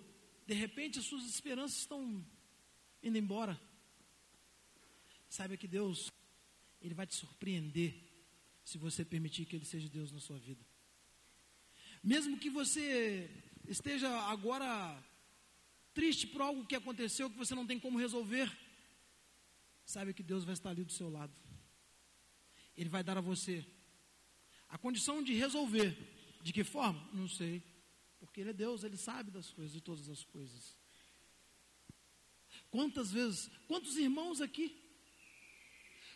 de 0.47 0.55
repente, 0.55 0.97
as 0.97 1.05
suas 1.05 1.23
esperanças 1.25 1.77
estão 1.77 2.25
indo 3.03 3.15
embora. 3.15 3.61
Saiba 5.29 5.55
que 5.55 5.67
Deus, 5.67 6.11
Ele 6.81 6.95
vai 6.95 7.05
te 7.05 7.13
surpreender 7.13 7.93
se 8.65 8.79
você 8.79 9.05
permitir 9.05 9.45
que 9.45 9.55
Ele 9.55 9.63
seja 9.63 9.87
Deus 9.87 10.11
na 10.11 10.19
sua 10.19 10.39
vida. 10.39 10.65
Mesmo 12.03 12.39
que 12.39 12.49
você 12.49 13.29
esteja 13.67 14.09
agora 14.31 14.99
triste 15.93 16.25
por 16.25 16.41
algo 16.41 16.65
que 16.65 16.75
aconteceu 16.75 17.29
que 17.29 17.37
você 17.37 17.53
não 17.53 17.67
tem 17.67 17.79
como 17.79 17.99
resolver, 17.99 18.51
saiba 19.85 20.11
que 20.11 20.23
Deus 20.23 20.43
vai 20.43 20.55
estar 20.55 20.71
ali 20.71 20.83
do 20.83 20.91
seu 20.91 21.07
lado. 21.07 21.46
Ele 22.77 22.89
vai 22.89 23.03
dar 23.03 23.17
a 23.17 23.21
você 23.21 23.65
a 24.69 24.77
condição 24.77 25.23
de 25.23 25.33
resolver. 25.33 25.97
De 26.41 26.53
que 26.53 26.63
forma? 26.63 27.07
Não 27.13 27.27
sei. 27.27 27.63
Porque 28.19 28.41
Ele 28.41 28.51
é 28.51 28.53
Deus, 28.53 28.83
Ele 28.83 28.97
sabe 28.97 29.31
das 29.31 29.49
coisas, 29.49 29.73
de 29.73 29.81
todas 29.81 30.09
as 30.09 30.23
coisas. 30.23 30.75
Quantas 32.69 33.11
vezes, 33.11 33.49
quantos 33.67 33.97
irmãos 33.97 34.41
aqui, 34.41 34.75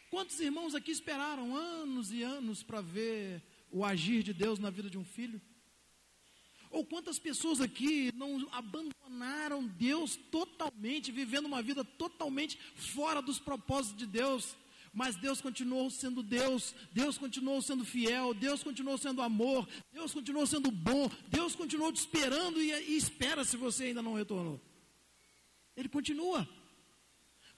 quantos 0.09 0.39
irmãos 0.39 0.75
aqui 0.75 0.91
esperaram 0.91 1.55
anos 1.55 2.11
e 2.11 2.23
anos 2.23 2.61
para 2.61 2.81
ver 2.81 3.41
o 3.71 3.85
agir 3.85 4.23
de 4.23 4.33
Deus 4.33 4.59
na 4.59 4.69
vida 4.69 4.89
de 4.89 4.97
um 4.97 5.05
filho? 5.05 5.41
Ou 6.69 6.85
quantas 6.85 7.19
pessoas 7.19 7.59
aqui 7.59 8.11
não 8.15 8.47
abandonaram 8.51 9.67
Deus 9.67 10.15
totalmente, 10.15 11.11
vivendo 11.11 11.45
uma 11.45 11.61
vida 11.61 11.83
totalmente 11.83 12.57
fora 12.75 13.21
dos 13.21 13.39
propósitos 13.39 13.97
de 13.97 14.05
Deus? 14.05 14.55
Mas 14.93 15.15
Deus 15.15 15.39
continuou 15.39 15.89
sendo 15.89 16.21
Deus, 16.21 16.75
Deus 16.91 17.17
continuou 17.17 17.61
sendo 17.61 17.85
fiel, 17.85 18.33
Deus 18.33 18.61
continuou 18.61 18.97
sendo 18.97 19.21
amor, 19.21 19.67
Deus 19.91 20.13
continuou 20.13 20.45
sendo 20.45 20.69
bom, 20.69 21.09
Deus 21.29 21.55
continuou 21.55 21.93
te 21.93 21.99
esperando 21.99 22.61
e, 22.61 22.71
e 22.71 22.97
espera 22.97 23.45
se 23.45 23.55
você 23.55 23.85
ainda 23.85 24.01
não 24.01 24.15
retornou. 24.15 24.59
Ele 25.77 25.87
continua, 25.87 26.47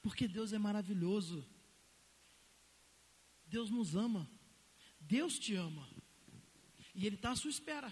porque 0.02 0.28
Deus 0.28 0.54
é 0.54 0.60
maravilhoso, 0.60 1.44
Deus 3.48 3.72
nos 3.72 3.96
ama, 3.96 4.30
Deus 5.00 5.40
te 5.40 5.56
ama, 5.56 5.90
e 6.94 7.08
Ele 7.08 7.16
está 7.16 7.32
à 7.32 7.36
sua 7.36 7.50
espera. 7.50 7.92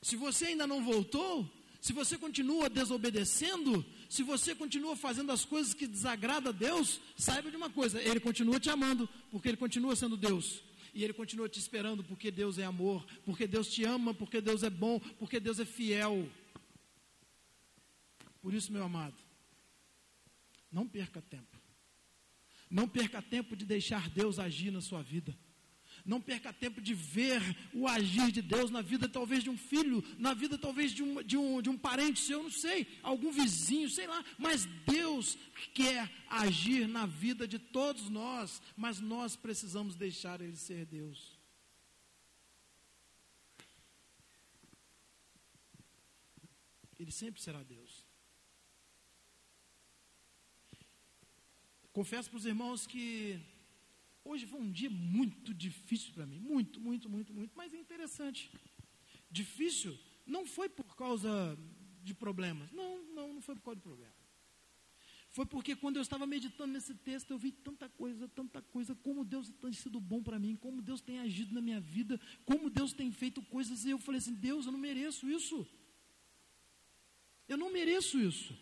Se 0.00 0.16
você 0.16 0.46
ainda 0.46 0.66
não 0.66 0.82
voltou, 0.82 1.50
se 1.84 1.92
você 1.92 2.16
continua 2.16 2.70
desobedecendo, 2.70 3.84
se 4.08 4.22
você 4.22 4.54
continua 4.54 4.96
fazendo 4.96 5.30
as 5.30 5.44
coisas 5.44 5.74
que 5.74 5.86
desagradam 5.86 6.48
a 6.48 6.56
Deus, 6.56 6.98
saiba 7.14 7.50
de 7.50 7.58
uma 7.58 7.68
coisa: 7.68 8.00
Ele 8.00 8.18
continua 8.18 8.58
te 8.58 8.70
amando, 8.70 9.06
porque 9.30 9.48
Ele 9.48 9.58
continua 9.58 9.94
sendo 9.94 10.16
Deus. 10.16 10.62
E 10.94 11.04
Ele 11.04 11.12
continua 11.12 11.46
te 11.46 11.58
esperando, 11.58 12.02
porque 12.02 12.30
Deus 12.30 12.56
é 12.56 12.64
amor, 12.64 13.04
porque 13.22 13.46
Deus 13.46 13.68
te 13.68 13.84
ama, 13.84 14.14
porque 14.14 14.40
Deus 14.40 14.62
é 14.62 14.70
bom, 14.70 14.98
porque 15.18 15.38
Deus 15.38 15.60
é 15.60 15.66
fiel. 15.66 16.26
Por 18.40 18.54
isso, 18.54 18.72
meu 18.72 18.84
amado, 18.84 19.18
não 20.72 20.88
perca 20.88 21.20
tempo. 21.20 21.60
Não 22.70 22.88
perca 22.88 23.20
tempo 23.20 23.54
de 23.54 23.66
deixar 23.66 24.08
Deus 24.08 24.38
agir 24.38 24.70
na 24.70 24.80
sua 24.80 25.02
vida. 25.02 25.38
Não 26.04 26.20
perca 26.20 26.52
tempo 26.52 26.82
de 26.82 26.92
ver 26.92 27.40
o 27.72 27.88
agir 27.88 28.30
de 28.30 28.42
Deus 28.42 28.70
na 28.70 28.82
vida 28.82 29.08
talvez 29.08 29.42
de 29.42 29.48
um 29.48 29.56
filho, 29.56 30.04
na 30.18 30.34
vida 30.34 30.58
talvez 30.58 30.92
de 30.92 31.02
um, 31.02 31.22
de 31.22 31.36
um, 31.36 31.62
de 31.62 31.70
um 31.70 31.78
parente 31.78 32.20
seu, 32.20 32.42
não 32.42 32.50
sei, 32.50 32.86
algum 33.02 33.32
vizinho, 33.32 33.88
sei 33.88 34.06
lá. 34.06 34.22
Mas 34.36 34.66
Deus 34.86 35.38
quer 35.72 36.10
agir 36.28 36.86
na 36.86 37.06
vida 37.06 37.48
de 37.48 37.58
todos 37.58 38.10
nós, 38.10 38.60
mas 38.76 39.00
nós 39.00 39.34
precisamos 39.34 39.96
deixar 39.96 40.42
Ele 40.42 40.56
ser 40.56 40.84
Deus. 40.84 41.38
Ele 46.98 47.10
sempre 47.10 47.40
será 47.40 47.62
Deus. 47.62 48.04
Confesso 51.94 52.28
para 52.28 52.38
os 52.38 52.44
irmãos 52.44 52.86
que 52.86 53.40
Hoje 54.24 54.46
foi 54.46 54.60
um 54.60 54.72
dia 54.72 54.88
muito 54.88 55.52
difícil 55.52 56.12
para 56.14 56.26
mim, 56.26 56.38
muito, 56.38 56.80
muito, 56.80 57.08
muito, 57.10 57.32
muito, 57.32 57.52
mas 57.54 57.74
é 57.74 57.78
interessante. 57.78 58.50
Difícil 59.30 59.98
não 60.26 60.46
foi 60.46 60.68
por 60.68 60.96
causa 60.96 61.58
de 62.02 62.14
problemas, 62.14 62.72
não, 62.72 63.02
não, 63.12 63.34
não 63.34 63.42
foi 63.42 63.54
por 63.54 63.62
causa 63.62 63.76
de 63.76 63.82
problemas. 63.82 64.24
Foi 65.28 65.44
porque 65.44 65.74
quando 65.74 65.96
eu 65.96 66.02
estava 66.02 66.26
meditando 66.26 66.72
nesse 66.72 66.94
texto, 66.94 67.32
eu 67.32 67.38
vi 67.38 67.50
tanta 67.50 67.88
coisa, 67.88 68.28
tanta 68.28 68.62
coisa, 68.62 68.94
como 68.94 69.24
Deus 69.24 69.48
tem 69.60 69.72
sido 69.72 70.00
bom 70.00 70.22
para 70.22 70.38
mim, 70.38 70.54
como 70.54 70.80
Deus 70.80 71.00
tem 71.00 71.18
agido 71.18 71.52
na 71.52 71.60
minha 71.60 71.80
vida, 71.80 72.20
como 72.44 72.70
Deus 72.70 72.92
tem 72.92 73.10
feito 73.10 73.42
coisas, 73.42 73.84
e 73.84 73.90
eu 73.90 73.98
falei 73.98 74.20
assim: 74.20 74.32
Deus, 74.32 74.64
eu 74.64 74.72
não 74.72 74.78
mereço 74.78 75.28
isso. 75.28 75.66
Eu 77.48 77.56
não 77.58 77.70
mereço 77.72 78.18
isso. 78.20 78.56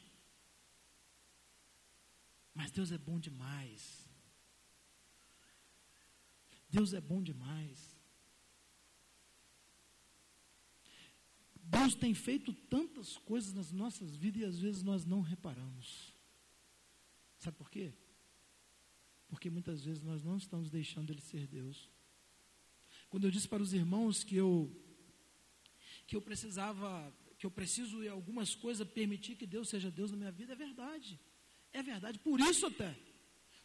Mas 2.54 2.70
Deus 2.70 2.90
é 2.90 2.98
bom 2.98 3.20
demais. 3.20 4.01
Deus 6.72 6.94
é 6.94 7.00
bom 7.00 7.22
demais. 7.22 7.78
Deus 11.62 11.94
tem 11.94 12.14
feito 12.14 12.52
tantas 12.52 13.18
coisas 13.18 13.52
nas 13.52 13.70
nossas 13.70 14.16
vidas 14.16 14.40
e 14.40 14.44
às 14.46 14.58
vezes 14.58 14.82
nós 14.82 15.04
não 15.04 15.20
reparamos. 15.20 16.14
Sabe 17.38 17.58
por 17.58 17.70
quê? 17.70 17.92
Porque 19.28 19.50
muitas 19.50 19.84
vezes 19.84 20.02
nós 20.02 20.22
não 20.22 20.38
estamos 20.38 20.70
deixando 20.70 21.10
Ele 21.10 21.20
ser 21.20 21.46
Deus. 21.46 21.90
Quando 23.10 23.24
eu 23.24 23.30
disse 23.30 23.46
para 23.46 23.62
os 23.62 23.74
irmãos 23.74 24.24
que 24.24 24.36
eu 24.36 24.74
que 26.06 26.16
eu 26.16 26.22
precisava, 26.22 27.14
que 27.38 27.44
eu 27.44 27.50
preciso 27.50 28.02
em 28.02 28.08
algumas 28.08 28.54
coisas 28.54 28.88
permitir 28.88 29.36
que 29.36 29.46
Deus 29.46 29.68
seja 29.68 29.90
Deus 29.90 30.10
na 30.10 30.16
minha 30.16 30.32
vida, 30.32 30.52
é 30.54 30.56
verdade. 30.56 31.20
É 31.72 31.82
verdade. 31.82 32.18
Por 32.18 32.40
isso 32.40 32.66
até 32.66 33.11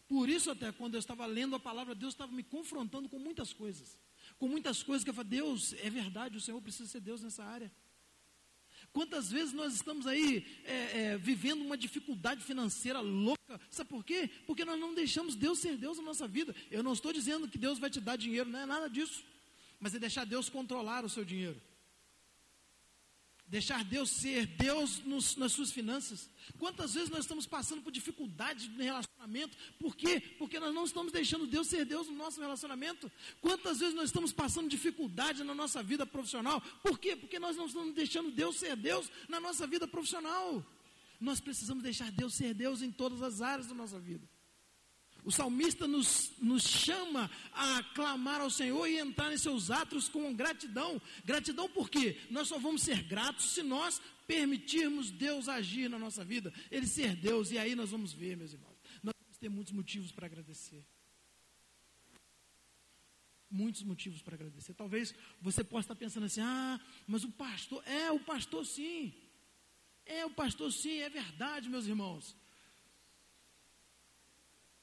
por 0.07 0.29
isso, 0.29 0.49
até 0.49 0.71
quando 0.71 0.95
eu 0.95 0.99
estava 0.99 1.25
lendo 1.25 1.55
a 1.55 1.59
palavra, 1.59 1.93
Deus 1.93 2.13
estava 2.13 2.31
me 2.31 2.43
confrontando 2.43 3.09
com 3.09 3.19
muitas 3.19 3.51
coisas. 3.51 3.99
Com 4.37 4.47
muitas 4.47 4.81
coisas 4.81 5.03
que 5.03 5.09
eu 5.09 5.13
falei, 5.13 5.31
Deus, 5.31 5.73
é 5.73 5.89
verdade, 5.89 6.37
o 6.37 6.41
Senhor 6.41 6.61
precisa 6.61 6.89
ser 6.89 7.01
Deus 7.01 7.21
nessa 7.21 7.43
área. 7.43 7.71
Quantas 8.93 9.29
vezes 9.29 9.53
nós 9.53 9.73
estamos 9.73 10.07
aí 10.07 10.45
é, 10.63 10.73
é, 10.99 11.17
vivendo 11.17 11.61
uma 11.61 11.77
dificuldade 11.77 12.43
financeira 12.43 12.99
louca? 12.99 13.37
Sabe 13.69 13.89
por 13.89 14.03
quê? 14.03 14.29
Porque 14.45 14.63
nós 14.63 14.79
não 14.79 14.93
deixamos 14.93 15.35
Deus 15.35 15.59
ser 15.59 15.77
Deus 15.77 15.97
na 15.97 16.03
nossa 16.03 16.27
vida. 16.27 16.55
Eu 16.71 16.81
não 16.81 16.93
estou 16.93 17.11
dizendo 17.11 17.47
que 17.47 17.57
Deus 17.57 17.79
vai 17.79 17.89
te 17.89 17.99
dar 17.99 18.15
dinheiro, 18.15 18.49
não 18.49 18.59
é 18.59 18.65
nada 18.65 18.89
disso. 18.89 19.23
Mas 19.79 19.93
é 19.93 19.99
deixar 19.99 20.25
Deus 20.25 20.49
controlar 20.49 21.03
o 21.03 21.09
seu 21.09 21.25
dinheiro. 21.25 21.61
Deixar 23.47 23.83
Deus 23.85 24.09
ser 24.09 24.45
Deus 24.45 24.99
nos, 25.05 25.37
nas 25.37 25.53
suas 25.53 25.71
finanças. 25.71 26.29
Quantas 26.59 26.93
vezes 26.93 27.09
nós 27.09 27.21
estamos 27.21 27.45
passando 27.47 27.81
por 27.81 27.91
dificuldades 27.91 28.67
no 28.67 28.83
relacionamento? 28.83 29.57
Por 29.79 29.95
quê? 29.95 30.19
Porque 30.37 30.59
nós 30.59 30.73
não 30.73 30.83
estamos 30.83 31.13
deixando 31.13 31.47
Deus 31.47 31.67
ser 31.67 31.85
Deus 31.85 32.07
no 32.07 32.15
nosso 32.15 32.41
relacionamento. 32.41 33.09
Quantas 33.39 33.79
vezes 33.79 33.95
nós 33.95 34.05
estamos 34.05 34.33
passando 34.33 34.67
dificuldade 34.67 35.45
na 35.45 35.55
nossa 35.55 35.81
vida 35.81 36.05
profissional? 36.05 36.59
Por 36.83 36.99
quê? 36.99 37.15
Porque 37.15 37.39
nós 37.39 37.55
não 37.55 37.67
estamos 37.67 37.93
deixando 37.93 38.31
Deus 38.31 38.57
ser 38.57 38.75
Deus 38.75 39.09
na 39.29 39.39
nossa 39.39 39.65
vida 39.65 39.87
profissional. 39.87 40.61
Nós 41.19 41.39
precisamos 41.39 41.81
deixar 41.81 42.11
Deus 42.11 42.33
ser 42.33 42.53
Deus 42.53 42.81
em 42.81 42.91
todas 42.91 43.21
as 43.21 43.41
áreas 43.41 43.67
da 43.67 43.73
nossa 43.73 43.97
vida. 43.97 44.27
O 45.27 45.31
salmista 45.31 45.85
nos, 45.85 46.31
nos 46.39 46.63
chama 46.63 47.29
a 47.51 47.83
clamar 47.93 48.39
ao 48.39 48.49
Senhor 48.49 48.87
e 48.87 48.97
entrar 48.97 49.33
em 49.33 49.37
seus 49.37 49.69
atos 49.69 50.07
com 50.07 50.33
gratidão. 50.33 51.01
Gratidão 51.25 51.67
por 51.67 51.89
quê? 51.89 52.17
Nós 52.31 52.47
só 52.47 52.57
vamos 52.57 52.83
ser 52.83 53.03
gratos 53.03 53.49
se 53.53 53.61
nós 53.61 54.01
permitirmos 54.25 55.11
Deus 55.11 55.49
agir 55.49 55.89
na 55.89 55.99
nossa 55.99 56.23
vida, 56.23 56.53
Ele 56.71 56.87
ser 56.87 57.13
Deus, 57.13 57.51
e 57.51 57.57
aí 57.57 57.75
nós 57.75 57.91
vamos 57.91 58.13
ver, 58.13 58.37
meus 58.37 58.53
irmãos. 58.53 58.77
Nós 59.03 59.13
vamos 59.21 59.37
ter 59.37 59.49
muitos 59.49 59.73
motivos 59.73 60.13
para 60.13 60.27
agradecer. 60.27 60.81
Muitos 63.51 63.83
motivos 63.83 64.21
para 64.21 64.35
agradecer. 64.35 64.73
Talvez 64.75 65.13
você 65.41 65.61
possa 65.61 65.87
estar 65.87 65.95
pensando 65.95 66.27
assim: 66.27 66.39
ah, 66.39 66.79
mas 67.05 67.25
o 67.25 67.31
pastor, 67.33 67.85
é 67.85 68.09
o 68.13 68.19
pastor 68.21 68.65
sim. 68.65 69.13
É 70.05 70.25
o 70.25 70.29
pastor 70.29 70.71
sim, 70.71 70.99
é 70.99 71.09
verdade, 71.09 71.67
meus 71.67 71.85
irmãos. 71.85 72.33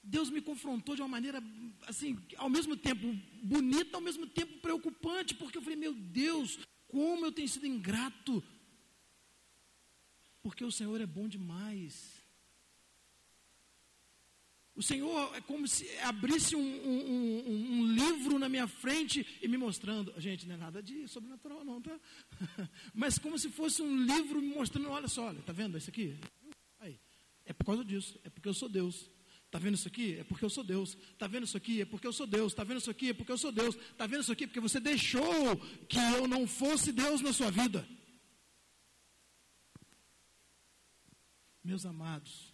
Deus 0.05 0.29
me 0.29 0.41
confrontou 0.41 0.95
de 0.95 1.01
uma 1.01 1.07
maneira, 1.07 1.43
assim, 1.87 2.17
ao 2.37 2.49
mesmo 2.49 2.77
tempo 2.77 3.11
bonita, 3.41 3.97
ao 3.97 4.01
mesmo 4.01 4.27
tempo 4.27 4.59
preocupante, 4.59 5.33
porque 5.33 5.57
eu 5.57 5.61
falei, 5.61 5.75
meu 5.75 5.93
Deus, 5.93 6.59
como 6.87 7.25
eu 7.25 7.31
tenho 7.31 7.49
sido 7.49 7.65
ingrato, 7.65 8.43
porque 10.43 10.63
o 10.63 10.71
Senhor 10.71 11.01
é 11.01 11.07
bom 11.07 11.27
demais. 11.27 12.23
O 14.75 14.83
Senhor 14.83 15.33
é 15.33 15.41
como 15.41 15.67
se 15.67 15.89
abrisse 15.99 16.55
um, 16.55 16.59
um, 16.59 17.47
um, 17.47 17.79
um, 17.79 17.93
livro 17.93 18.37
na 18.37 18.49
minha 18.49 18.67
frente 18.67 19.25
e 19.41 19.47
me 19.47 19.57
mostrando. 19.57 20.13
Gente, 20.17 20.45
não 20.45 20.55
é 20.55 20.57
nada 20.57 20.83
de 20.83 21.07
sobrenatural, 21.07 21.63
não, 21.63 21.81
tá? 21.81 21.97
Mas 22.93 23.17
como 23.17 23.39
se 23.39 23.49
fosse 23.49 23.81
um 23.81 24.05
livro 24.05 24.41
me 24.41 24.53
mostrando: 24.53 24.89
olha 24.89 25.07
só, 25.07 25.27
olha, 25.27 25.41
tá 25.41 25.53
vendo 25.53 25.77
isso 25.77 25.89
aqui? 25.89 26.19
Aí, 26.79 26.99
é 27.45 27.53
por 27.53 27.65
causa 27.65 27.85
disso, 27.85 28.19
é 28.23 28.29
porque 28.29 28.49
eu 28.49 28.53
sou 28.53 28.67
Deus. 28.67 29.09
Está 29.55 29.63
vendo 29.63 29.75
isso 29.75 29.87
aqui? 29.87 30.17
É 30.19 30.23
porque 30.25 30.43
eu 30.43 30.49
sou 30.49 30.65
Deus. 30.65 30.97
Está 31.13 31.27
vendo 31.27 31.45
isso 31.45 31.55
aqui? 31.55 31.79
É 31.79 31.85
porque 31.85 32.05
eu 32.05 32.11
sou 32.11 32.27
Deus. 32.27 32.51
Está 32.51 32.65
vendo 32.65 32.79
isso 32.79 32.91
aqui? 32.91 33.11
É 33.11 33.13
porque 33.13 33.31
eu 33.31 33.37
sou 33.37 33.53
Deus. 33.53 33.75
Está 33.75 34.05
vendo 34.05 34.19
isso 34.19 34.31
aqui? 34.33 34.45
Porque 34.47 34.59
você 34.59 34.81
deixou 34.81 35.57
que 35.87 35.97
eu 35.97 36.27
não 36.27 36.45
fosse 36.45 36.91
Deus 36.91 37.21
na 37.21 37.31
sua 37.31 37.49
vida. 37.49 37.87
Meus 41.63 41.85
amados, 41.85 42.53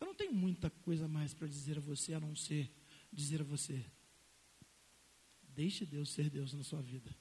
eu 0.00 0.06
não 0.06 0.14
tenho 0.14 0.32
muita 0.32 0.70
coisa 0.70 1.06
mais 1.06 1.34
para 1.34 1.46
dizer 1.46 1.76
a 1.76 1.80
você 1.80 2.14
a 2.14 2.20
não 2.20 2.34
ser 2.34 2.72
dizer 3.12 3.42
a 3.42 3.44
você: 3.44 3.84
deixe 5.42 5.84
Deus 5.84 6.08
ser 6.08 6.30
Deus 6.30 6.54
na 6.54 6.62
sua 6.62 6.80
vida. 6.80 7.14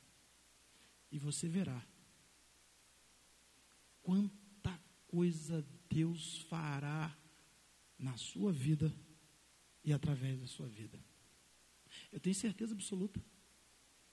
E 1.12 1.20
você 1.20 1.50
verá 1.50 1.86
quanta 4.02 4.82
coisa 5.06 5.68
Deus 5.90 6.38
fará 6.44 7.14
na 7.98 8.18
sua 8.18 8.52
vida 8.52 8.94
e 9.84 9.94
através 9.94 10.40
da 10.40 10.48
sua 10.48 10.68
vida. 10.68 11.00
Eu 12.12 12.20
tenho 12.20 12.36
certeza 12.36 12.74
absoluta. 12.74 13.24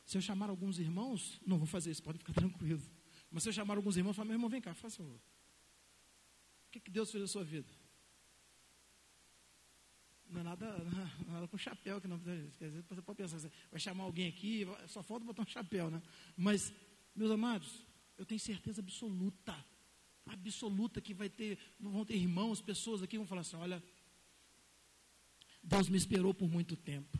Se 0.04 0.16
eu 0.16 0.22
chamar 0.22 0.50
alguns 0.50 0.78
irmãos, 0.78 1.40
não 1.46 1.58
vou 1.58 1.66
fazer 1.66 1.90
isso, 1.90 2.02
pode 2.02 2.18
ficar 2.18 2.34
tranquilo. 2.34 2.82
Mas 3.30 3.42
se 3.42 3.48
eu 3.48 3.52
chamar 3.52 3.76
alguns 3.76 3.96
irmãos, 3.96 4.14
falar, 4.14 4.26
meu 4.26 4.34
irmão, 4.34 4.50
vem 4.50 4.60
cá, 4.60 4.74
faça 4.74 4.98
favor. 4.98 5.16
O 5.16 6.70
que, 6.70 6.80
que 6.80 6.90
Deus 6.90 7.10
fez 7.10 7.22
na 7.22 7.28
sua 7.28 7.44
vida? 7.44 7.68
Não 10.28 10.40
é 10.40 10.44
nada, 10.44 10.78
não 11.26 11.28
é 11.28 11.32
nada 11.32 11.48
com 11.48 11.58
chapéu 11.58 12.00
que 12.00 12.08
não 12.08 12.18
quer 12.18 12.46
dizer, 12.46 12.82
você 12.88 13.02
pode 13.02 13.16
pensar, 13.16 13.38
vai 13.70 13.80
chamar 13.80 14.04
alguém 14.04 14.28
aqui, 14.28 14.66
só 14.88 15.02
falta 15.02 15.24
botar 15.24 15.42
um 15.42 15.46
chapéu, 15.46 15.90
né? 15.90 16.02
Mas, 16.36 16.72
meus 17.14 17.30
amados, 17.30 17.86
eu 18.16 18.24
tenho 18.24 18.40
certeza 18.40 18.80
absoluta 18.80 19.52
absoluta 20.26 21.00
que 21.00 21.14
vai 21.14 21.28
ter, 21.28 21.58
vão 21.78 22.04
ter 22.04 22.16
irmãos, 22.16 22.60
pessoas 22.60 23.02
aqui 23.02 23.16
vão 23.16 23.26
falar 23.26 23.40
assim: 23.42 23.56
olha, 23.56 23.82
Deus 25.62 25.88
me 25.88 25.96
esperou 25.96 26.34
por 26.34 26.48
muito 26.48 26.76
tempo. 26.76 27.18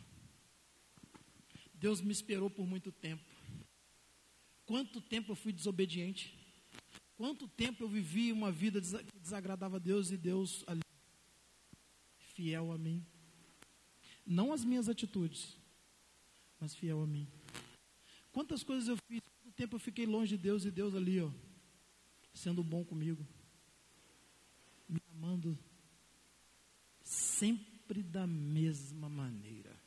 Deus 1.73 2.01
me 2.01 2.11
esperou 2.11 2.49
por 2.49 2.65
muito 2.65 2.91
tempo. 2.91 3.23
Quanto 4.65 5.01
tempo 5.01 5.31
eu 5.31 5.35
fui 5.35 5.51
desobediente? 5.51 6.33
Quanto 7.15 7.47
tempo 7.47 7.83
eu 7.83 7.89
vivi 7.89 8.31
uma 8.31 8.51
vida 8.51 8.81
que 8.81 9.19
desagradava 9.19 9.75
a 9.75 9.79
Deus 9.79 10.09
e 10.11 10.17
Deus 10.17 10.63
ali, 10.67 10.81
fiel 12.17 12.71
a 12.71 12.77
mim? 12.77 13.05
Não 14.25 14.53
as 14.53 14.63
minhas 14.63 14.87
atitudes, 14.87 15.57
mas 16.59 16.73
fiel 16.73 17.01
a 17.01 17.07
mim. 17.07 17.27
Quantas 18.31 18.63
coisas 18.63 18.87
eu 18.87 18.97
fiz, 19.07 19.21
quanto 19.41 19.55
tempo 19.55 19.75
eu 19.75 19.79
fiquei 19.79 20.05
longe 20.05 20.37
de 20.37 20.43
Deus 20.43 20.65
e 20.65 20.71
Deus 20.71 20.95
ali, 20.95 21.19
ó, 21.21 21.29
sendo 22.33 22.63
bom 22.63 22.83
comigo, 22.83 23.25
me 24.89 25.01
amando 25.11 25.57
sempre 27.03 28.01
da 28.01 28.25
mesma 28.25 29.07
maneira. 29.07 29.79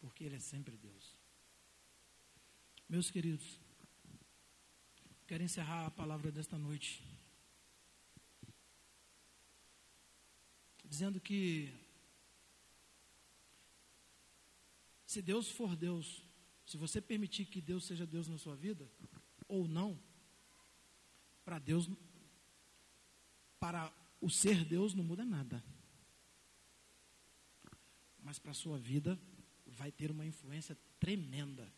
Porque 0.00 0.24
Ele 0.24 0.36
é 0.36 0.40
sempre 0.40 0.76
Deus. 0.76 1.16
Meus 2.88 3.10
queridos, 3.10 3.58
quero 5.26 5.42
encerrar 5.42 5.86
a 5.86 5.90
palavra 5.90 6.30
desta 6.30 6.58
noite. 6.58 7.02
Dizendo 10.84 11.20
que 11.20 11.72
se 15.06 15.22
Deus 15.22 15.48
for 15.50 15.76
Deus, 15.76 16.22
se 16.66 16.76
você 16.76 17.00
permitir 17.00 17.46
que 17.46 17.60
Deus 17.60 17.84
seja 17.84 18.06
Deus 18.06 18.28
na 18.28 18.38
sua 18.38 18.56
vida, 18.56 18.90
ou 19.46 19.68
não, 19.68 19.98
para 21.44 21.58
Deus, 21.58 21.88
para 23.58 23.92
o 24.20 24.30
ser 24.30 24.64
Deus 24.64 24.94
não 24.94 25.04
muda 25.04 25.24
nada. 25.24 25.62
Mas 28.22 28.38
para 28.38 28.52
a 28.52 28.54
sua 28.54 28.78
vida 28.78 29.20
vai 29.66 29.90
ter 29.90 30.10
uma 30.10 30.24
influência 30.24 30.76
tremenda. 31.00 31.72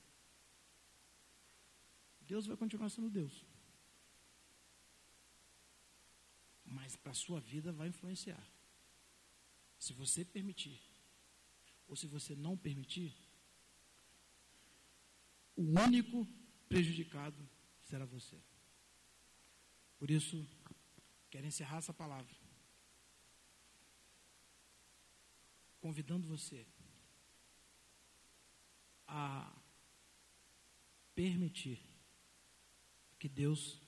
Deus 2.20 2.46
vai 2.46 2.56
continuar 2.56 2.88
sendo 2.90 3.10
Deus. 3.10 3.44
Mas 6.64 6.96
para 6.96 7.12
a 7.12 7.14
sua 7.14 7.40
vida 7.40 7.72
vai 7.72 7.88
influenciar. 7.88 8.46
Se 9.78 9.92
você 9.92 10.24
permitir, 10.24 10.80
ou 11.86 11.96
se 11.96 12.06
você 12.06 12.34
não 12.34 12.56
permitir, 12.56 13.14
o 15.56 15.62
único 15.62 16.26
prejudicado 16.68 17.48
será 17.82 18.04
você. 18.04 18.40
Por 20.04 20.10
isso, 20.10 20.46
quero 21.30 21.46
encerrar 21.46 21.78
essa 21.78 21.94
palavra 21.94 22.36
convidando 25.80 26.28
você 26.28 26.66
a 29.08 29.50
permitir 31.14 31.80
que 33.18 33.30
Deus 33.30 33.80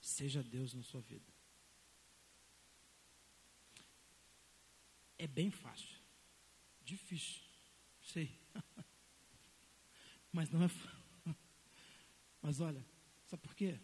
seja 0.00 0.42
Deus 0.42 0.72
na 0.72 0.82
sua 0.82 1.02
vida. 1.02 1.30
É 5.18 5.26
bem 5.26 5.50
fácil, 5.50 6.00
difícil, 6.82 7.42
sei, 8.00 8.34
mas 10.32 10.48
não 10.48 10.62
é. 10.64 10.70
Mas 12.40 12.62
olha, 12.62 12.82
sabe 13.26 13.42
por 13.42 13.54
quê? 13.54 13.78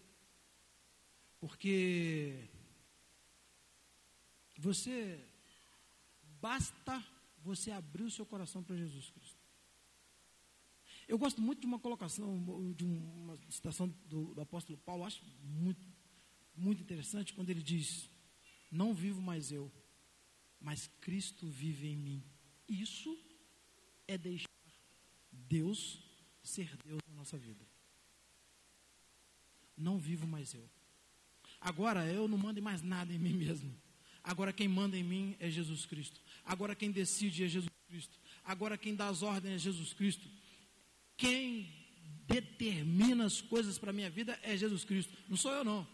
Porque 1.46 2.50
você 4.58 5.24
basta 6.40 7.04
você 7.38 7.70
abrir 7.70 8.02
o 8.02 8.10
seu 8.10 8.26
coração 8.26 8.64
para 8.64 8.76
Jesus 8.76 9.10
Cristo. 9.10 9.38
Eu 11.06 11.16
gosto 11.16 11.40
muito 11.40 11.60
de 11.60 11.66
uma 11.66 11.78
colocação, 11.78 12.74
de 12.74 12.84
uma 12.84 13.38
citação 13.48 13.86
do, 14.06 14.34
do 14.34 14.40
apóstolo 14.40 14.76
Paulo, 14.78 15.04
acho 15.04 15.22
muito, 15.44 15.86
muito 16.56 16.82
interessante, 16.82 17.32
quando 17.32 17.50
ele 17.50 17.62
diz: 17.62 18.10
Não 18.68 18.92
vivo 18.92 19.22
mais 19.22 19.52
eu, 19.52 19.70
mas 20.60 20.88
Cristo 21.00 21.46
vive 21.46 21.86
em 21.86 21.96
mim. 21.96 22.24
Isso 22.68 23.16
é 24.08 24.18
deixar 24.18 24.48
Deus 25.30 26.02
ser 26.42 26.76
Deus 26.78 27.00
na 27.06 27.14
nossa 27.14 27.38
vida. 27.38 27.64
Não 29.76 29.96
vivo 29.96 30.26
mais 30.26 30.52
eu. 30.52 30.75
Agora 31.66 32.06
eu 32.06 32.28
não 32.28 32.38
mando 32.38 32.62
mais 32.62 32.80
nada 32.80 33.12
em 33.12 33.18
mim 33.18 33.32
mesmo. 33.32 33.76
Agora 34.22 34.52
quem 34.52 34.68
manda 34.68 34.96
em 34.96 35.02
mim 35.02 35.36
é 35.40 35.50
Jesus 35.50 35.84
Cristo. 35.84 36.20
Agora 36.44 36.76
quem 36.76 36.92
decide 36.92 37.42
é 37.42 37.48
Jesus 37.48 37.72
Cristo. 37.88 38.16
Agora 38.44 38.78
quem 38.78 38.94
dá 38.94 39.08
as 39.08 39.20
ordens 39.20 39.54
é 39.54 39.58
Jesus 39.58 39.92
Cristo. 39.92 40.28
Quem 41.16 41.68
determina 42.28 43.24
as 43.24 43.40
coisas 43.40 43.78
para 43.78 43.90
a 43.90 43.92
minha 43.92 44.08
vida 44.08 44.38
é 44.44 44.56
Jesus 44.56 44.84
Cristo. 44.84 45.12
Não 45.28 45.36
sou 45.36 45.50
eu, 45.50 45.64
não. 45.64 45.84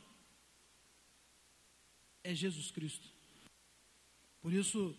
É 2.23 2.35
Jesus 2.35 2.71
Cristo. 2.71 3.09
Por 4.43 4.53
isso, 4.53 4.95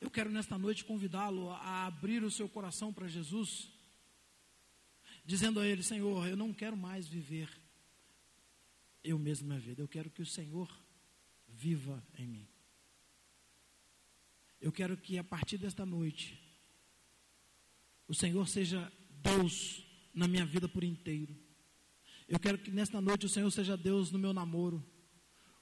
eu 0.00 0.10
quero 0.10 0.28
nesta 0.28 0.58
noite 0.58 0.84
convidá-lo 0.84 1.50
a 1.52 1.86
abrir 1.86 2.24
o 2.24 2.32
seu 2.32 2.48
coração 2.48 2.92
para 2.92 3.06
Jesus, 3.06 3.68
dizendo 5.24 5.60
a 5.60 5.66
Ele: 5.68 5.84
Senhor, 5.84 6.26
eu 6.26 6.36
não 6.36 6.52
quero 6.52 6.76
mais 6.76 7.06
viver 7.06 7.61
eu 9.04 9.18
mesmo 9.18 9.48
minha 9.48 9.60
vida, 9.60 9.82
eu 9.82 9.88
quero 9.88 10.10
que 10.10 10.22
o 10.22 10.26
Senhor 10.26 10.70
viva 11.48 12.02
em 12.18 12.26
mim. 12.26 12.48
Eu 14.60 14.70
quero 14.70 14.96
que 14.96 15.18
a 15.18 15.24
partir 15.24 15.58
desta 15.58 15.84
noite, 15.84 16.40
o 18.06 18.14
Senhor 18.14 18.46
seja 18.48 18.92
Deus 19.10 19.84
na 20.14 20.28
minha 20.28 20.46
vida 20.46 20.68
por 20.68 20.84
inteiro. 20.84 21.36
Eu 22.28 22.38
quero 22.38 22.58
que 22.58 22.70
nesta 22.70 23.00
noite 23.00 23.26
o 23.26 23.28
Senhor 23.28 23.50
seja 23.50 23.76
Deus 23.76 24.12
no 24.12 24.18
meu 24.18 24.32
namoro. 24.32 24.84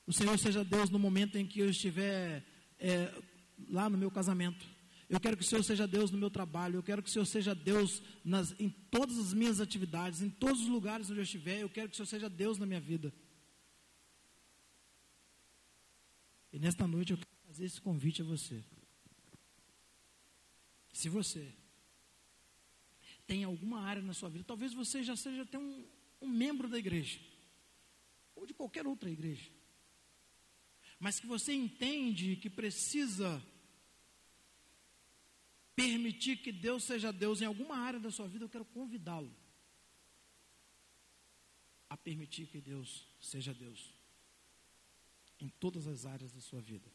O 0.06 0.12
Senhor 0.12 0.38
seja 0.38 0.64
Deus 0.64 0.90
no 0.90 0.98
momento 0.98 1.36
em 1.36 1.46
que 1.46 1.60
eu 1.60 1.70
estiver 1.70 2.44
é, 2.78 3.12
lá 3.68 3.88
no 3.88 3.96
meu 3.96 4.10
casamento. 4.10 4.66
Eu 5.08 5.18
quero 5.18 5.36
que 5.36 5.42
o 5.42 5.46
Senhor 5.46 5.62
seja 5.64 5.88
Deus 5.88 6.10
no 6.10 6.18
meu 6.18 6.30
trabalho. 6.30 6.76
Eu 6.76 6.82
quero 6.82 7.02
que 7.02 7.08
o 7.08 7.12
Senhor 7.12 7.26
seja 7.26 7.54
Deus 7.54 8.02
nas, 8.24 8.54
em 8.60 8.68
todas 8.68 9.18
as 9.18 9.32
minhas 9.32 9.60
atividades, 9.60 10.22
em 10.22 10.30
todos 10.30 10.60
os 10.60 10.68
lugares 10.68 11.10
onde 11.10 11.20
eu 11.20 11.24
estiver. 11.24 11.60
Eu 11.60 11.70
quero 11.70 11.88
que 11.88 11.94
o 11.94 11.96
Senhor 11.96 12.06
seja 12.06 12.28
Deus 12.28 12.58
na 12.58 12.66
minha 12.66 12.80
vida. 12.80 13.12
E 16.52 16.58
nesta 16.58 16.86
noite 16.86 17.12
eu 17.12 17.16
quero 17.16 17.30
fazer 17.46 17.64
esse 17.64 17.80
convite 17.80 18.22
a 18.22 18.24
você. 18.24 18.62
Se 20.92 21.08
você 21.08 21.52
tem 23.26 23.44
alguma 23.44 23.80
área 23.80 24.02
na 24.02 24.12
sua 24.12 24.28
vida, 24.28 24.44
talvez 24.44 24.74
você 24.74 25.02
já 25.02 25.14
seja 25.14 25.42
até 25.42 25.58
um, 25.58 25.86
um 26.20 26.28
membro 26.28 26.68
da 26.68 26.78
igreja, 26.78 27.20
ou 28.34 28.44
de 28.44 28.52
qualquer 28.52 28.86
outra 28.86 29.08
igreja, 29.08 29.50
mas 30.98 31.20
que 31.20 31.26
você 31.26 31.52
entende 31.52 32.36
que 32.36 32.50
precisa 32.50 33.42
permitir 35.76 36.38
que 36.38 36.50
Deus 36.50 36.84
seja 36.84 37.12
Deus 37.12 37.40
em 37.40 37.46
alguma 37.46 37.76
área 37.76 38.00
da 38.00 38.10
sua 38.10 38.26
vida, 38.26 38.44
eu 38.44 38.48
quero 38.48 38.64
convidá-lo 38.64 39.34
a 41.88 41.96
permitir 41.96 42.46
que 42.48 42.60
Deus 42.60 43.06
seja 43.20 43.54
Deus 43.54 43.99
em 45.40 45.48
todas 45.48 45.86
as 45.86 46.06
áreas 46.06 46.32
da 46.32 46.40
sua 46.40 46.60
vida. 46.60 46.90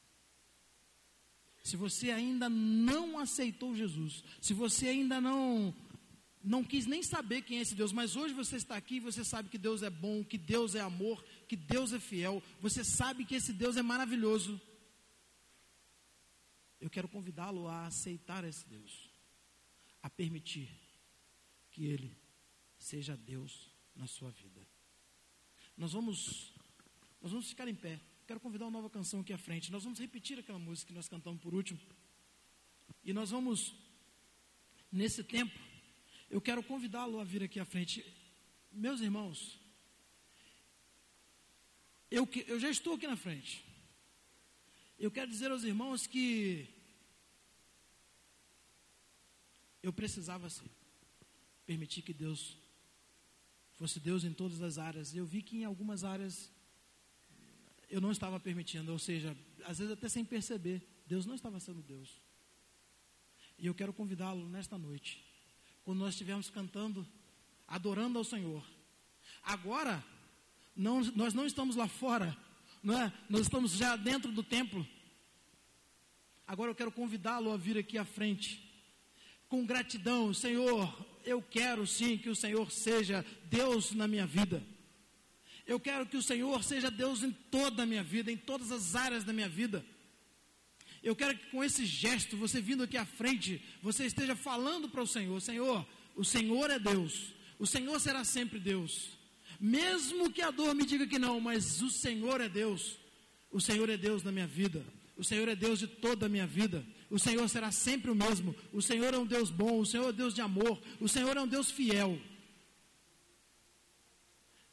Se 1.64 1.76
você 1.76 2.12
ainda 2.12 2.48
não 2.48 3.18
aceitou 3.18 3.76
Jesus, 3.76 4.24
se 4.40 4.54
você 4.54 4.88
ainda 4.88 5.20
não 5.20 5.74
não 6.44 6.64
quis 6.64 6.86
nem 6.86 7.02
saber 7.02 7.42
quem 7.42 7.58
é 7.58 7.62
esse 7.62 7.74
Deus, 7.74 7.92
mas 7.92 8.16
hoje 8.16 8.32
você 8.34 8.56
está 8.56 8.76
aqui, 8.76 9.00
você 9.00 9.24
sabe 9.24 9.50
que 9.50 9.58
Deus 9.58 9.82
é 9.82 9.90
bom, 9.90 10.24
que 10.24 10.38
Deus 10.38 10.76
é 10.76 10.80
amor, 10.80 11.26
que 11.48 11.56
Deus 11.56 11.92
é 11.92 12.00
fiel, 12.00 12.42
você 12.62 12.84
sabe 12.84 13.26
que 13.26 13.34
esse 13.34 13.52
Deus 13.52 13.78
é 13.78 13.82
maravilhoso. 13.82 14.62
Eu 16.80 16.88
quero 16.88 17.08
convidá-lo 17.08 17.68
a 17.68 17.88
aceitar 17.88 18.44
esse 18.44 18.68
Deus, 18.70 19.10
a 20.04 20.10
permitir 20.10 20.70
que 21.72 21.86
ele 21.86 22.16
seja 22.78 23.18
Deus 23.18 23.72
na 23.96 24.06
sua 24.06 24.30
vida. 24.30 24.62
Nós 25.76 25.94
vamos 25.94 26.54
nós 27.22 27.32
vamos 27.32 27.50
ficar 27.50 27.68
em 27.68 27.74
pé. 27.74 28.00
Quero 28.28 28.40
convidar 28.40 28.66
uma 28.66 28.72
nova 28.72 28.90
canção 28.90 29.20
aqui 29.20 29.32
à 29.34 29.38
frente. 29.38 29.72
Nós 29.72 29.84
vamos 29.84 30.00
repetir 30.00 30.40
aquela 30.40 30.58
música 30.58 30.88
que 30.88 30.94
nós 30.94 31.08
cantamos 31.08 31.40
por 31.42 31.54
último. 31.54 31.80
E 33.04 33.14
nós 33.14 33.30
vamos, 33.30 33.76
nesse 34.92 35.24
tempo, 35.24 35.58
eu 36.30 36.42
quero 36.42 36.64
convidá-lo 36.64 37.20
a 37.20 37.24
vir 37.24 37.44
aqui 37.44 37.60
à 37.60 37.66
frente. 37.66 38.04
Meus 38.72 39.00
irmãos, 39.00 39.60
eu, 42.10 42.28
eu 42.48 42.60
já 42.60 42.70
estou 42.70 42.96
aqui 42.96 43.06
na 43.06 43.16
frente. 43.16 43.64
Eu 44.98 45.12
quero 45.12 45.30
dizer 45.30 45.52
aos 45.52 45.64
irmãos 45.64 46.08
que 46.08 46.68
eu 49.84 49.94
precisava 49.94 50.50
sim 50.50 50.70
permitir 51.64 52.02
que 52.02 52.14
Deus 52.14 52.58
fosse 53.74 54.00
Deus 54.00 54.24
em 54.24 54.34
todas 54.34 54.62
as 54.62 54.80
áreas. 54.80 55.14
Eu 55.14 55.26
vi 55.28 55.44
que 55.44 55.58
em 55.58 55.66
algumas 55.66 56.04
áreas 56.04 56.50
eu 57.90 58.02
não 58.02 58.12
estava 58.12 58.40
permitindo, 58.40 58.92
ou 58.92 59.00
seja, 59.00 59.36
às 59.66 59.80
vezes 59.80 59.94
até 59.94 60.10
sem 60.10 60.24
perceber, 60.26 60.82
Deus 61.06 61.26
não 61.26 61.36
estava 61.36 61.60
sendo 61.60 61.82
Deus. 61.82 62.22
E 63.58 63.68
eu 63.68 63.74
quero 63.74 63.94
convidá-lo 63.94 64.48
nesta 64.50 64.78
noite, 64.78 65.24
quando 65.84 66.00
nós 66.00 66.10
estivermos 66.10 66.50
cantando, 66.50 67.08
adorando 67.68 68.18
ao 68.18 68.24
Senhor. 68.24 68.66
Agora, 69.44 70.04
não, 70.76 71.02
nós 71.16 71.34
não 71.34 71.46
estamos 71.46 71.76
lá 71.76 71.88
fora, 71.88 72.36
não 72.84 73.00
é? 73.00 73.14
Nós 73.30 73.42
estamos 73.42 73.72
já 73.72 73.96
dentro 73.96 74.32
do 74.32 74.44
templo. 74.44 74.86
Agora 76.46 76.70
eu 76.70 76.76
quero 76.76 76.92
convidá-lo 76.92 77.52
a 77.52 77.58
vir 77.58 77.78
aqui 77.78 77.98
à 77.98 78.06
frente, 78.06 78.62
com 79.48 79.66
gratidão: 79.66 80.34
Senhor, 80.34 81.06
eu 81.24 81.42
quero 81.42 81.88
sim 81.88 82.18
que 82.18 82.30
o 82.30 82.36
Senhor 82.36 82.72
seja 82.72 83.26
Deus 83.46 83.92
na 83.92 84.08
minha 84.08 84.26
vida. 84.26 84.62
Eu 85.66 85.80
quero 85.80 86.06
que 86.06 86.18
o 86.18 86.22
Senhor 86.22 86.64
seja 86.64 86.92
Deus 86.92 87.24
em 87.24 87.32
toda 87.32 87.84
a 87.84 87.86
minha 87.86 88.04
vida, 88.04 88.32
em 88.32 88.38
todas 88.38 88.72
as 88.72 88.96
áreas 88.96 89.24
da 89.24 89.34
minha 89.34 89.50
vida. 89.50 89.84
Eu 91.02 91.16
quero 91.16 91.38
que 91.38 91.50
com 91.52 91.64
esse 91.64 91.86
gesto, 91.86 92.38
você 92.38 92.62
vindo 92.62 92.84
aqui 92.84 92.98
à 92.98 93.06
frente, 93.06 93.62
você 93.82 94.06
esteja 94.06 94.36
falando 94.36 94.90
para 94.90 95.02
o 95.02 95.08
Senhor: 95.08 95.40
Senhor, 95.42 95.88
o 96.16 96.24
Senhor 96.24 96.70
é 96.70 96.80
Deus, 96.80 97.34
o 97.60 97.66
Senhor 97.66 98.00
será 98.00 98.24
sempre 98.24 98.60
Deus. 98.60 99.18
Mesmo 99.60 100.32
que 100.32 100.42
a 100.42 100.52
dor 100.52 100.76
me 100.76 100.86
diga 100.86 101.08
que 101.08 101.18
não, 101.18 101.40
mas 101.40 101.82
o 101.82 101.90
Senhor 101.90 102.42
é 102.42 102.50
Deus. 102.50 102.98
O 103.52 103.62
Senhor 103.62 103.90
é 103.90 103.98
Deus 103.98 104.24
na 104.24 104.32
minha 104.32 104.48
vida. 104.48 104.84
O 105.16 105.24
Senhor 105.24 105.48
é 105.48 105.56
Deus 105.56 105.80
de 105.80 105.88
toda 105.88 106.26
a 106.26 106.30
minha 106.30 106.46
vida. 106.46 106.86
O 107.10 107.18
Senhor 107.18 107.48
será 107.48 107.72
sempre 107.72 108.12
o 108.12 108.16
mesmo. 108.16 108.54
O 108.74 108.82
Senhor 108.82 109.14
é 109.14 109.18
um 109.18 109.26
Deus 109.26 109.50
bom. 109.50 109.80
O 109.80 109.86
Senhor 109.86 110.08
é 110.08 110.10
um 110.10 110.14
Deus 110.14 110.34
de 110.34 110.42
amor. 110.42 110.82
O 111.00 111.08
Senhor 111.08 111.38
é 111.38 111.42
um 111.42 111.48
Deus 111.48 111.72
fiel. 111.72 112.20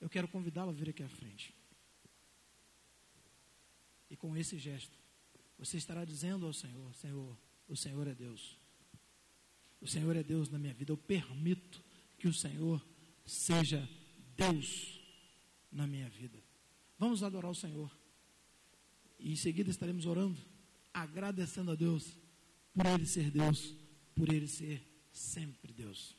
Eu 0.02 0.10
quero 0.10 0.26
convidá-lo 0.26 0.70
a 0.70 0.74
vir 0.74 0.88
aqui 0.88 1.00
à 1.04 1.08
frente. 1.08 1.54
E 4.10 4.16
com 4.16 4.36
esse 4.36 4.58
gesto, 4.58 4.98
você 5.56 5.76
estará 5.76 6.04
dizendo 6.04 6.44
ao 6.44 6.52
Senhor: 6.52 6.92
Senhor, 6.96 7.38
o 7.68 7.76
Senhor 7.76 8.08
é 8.08 8.12
Deus. 8.12 8.58
O 9.80 9.86
Senhor 9.86 10.16
é 10.16 10.24
Deus 10.24 10.50
na 10.50 10.58
minha 10.58 10.74
vida. 10.74 10.90
Eu 10.90 10.96
permito 10.96 11.80
que 12.18 12.26
o 12.26 12.34
Senhor 12.34 12.84
seja 13.24 13.88
Deus 14.36 15.00
na 15.70 15.86
minha 15.86 16.08
vida. 16.08 16.42
Vamos 16.98 17.22
adorar 17.22 17.52
o 17.52 17.54
Senhor. 17.54 17.88
E 19.20 19.30
em 19.30 19.36
seguida 19.36 19.70
estaremos 19.70 20.04
orando, 20.04 20.40
agradecendo 20.92 21.70
a 21.70 21.76
Deus 21.76 22.18
por 22.74 22.86
Ele 22.86 23.06
ser 23.06 23.30
Deus, 23.30 23.72
por 24.16 24.32
Ele 24.32 24.48
ser 24.48 24.82
sempre 25.12 25.72
Deus. 25.72 26.16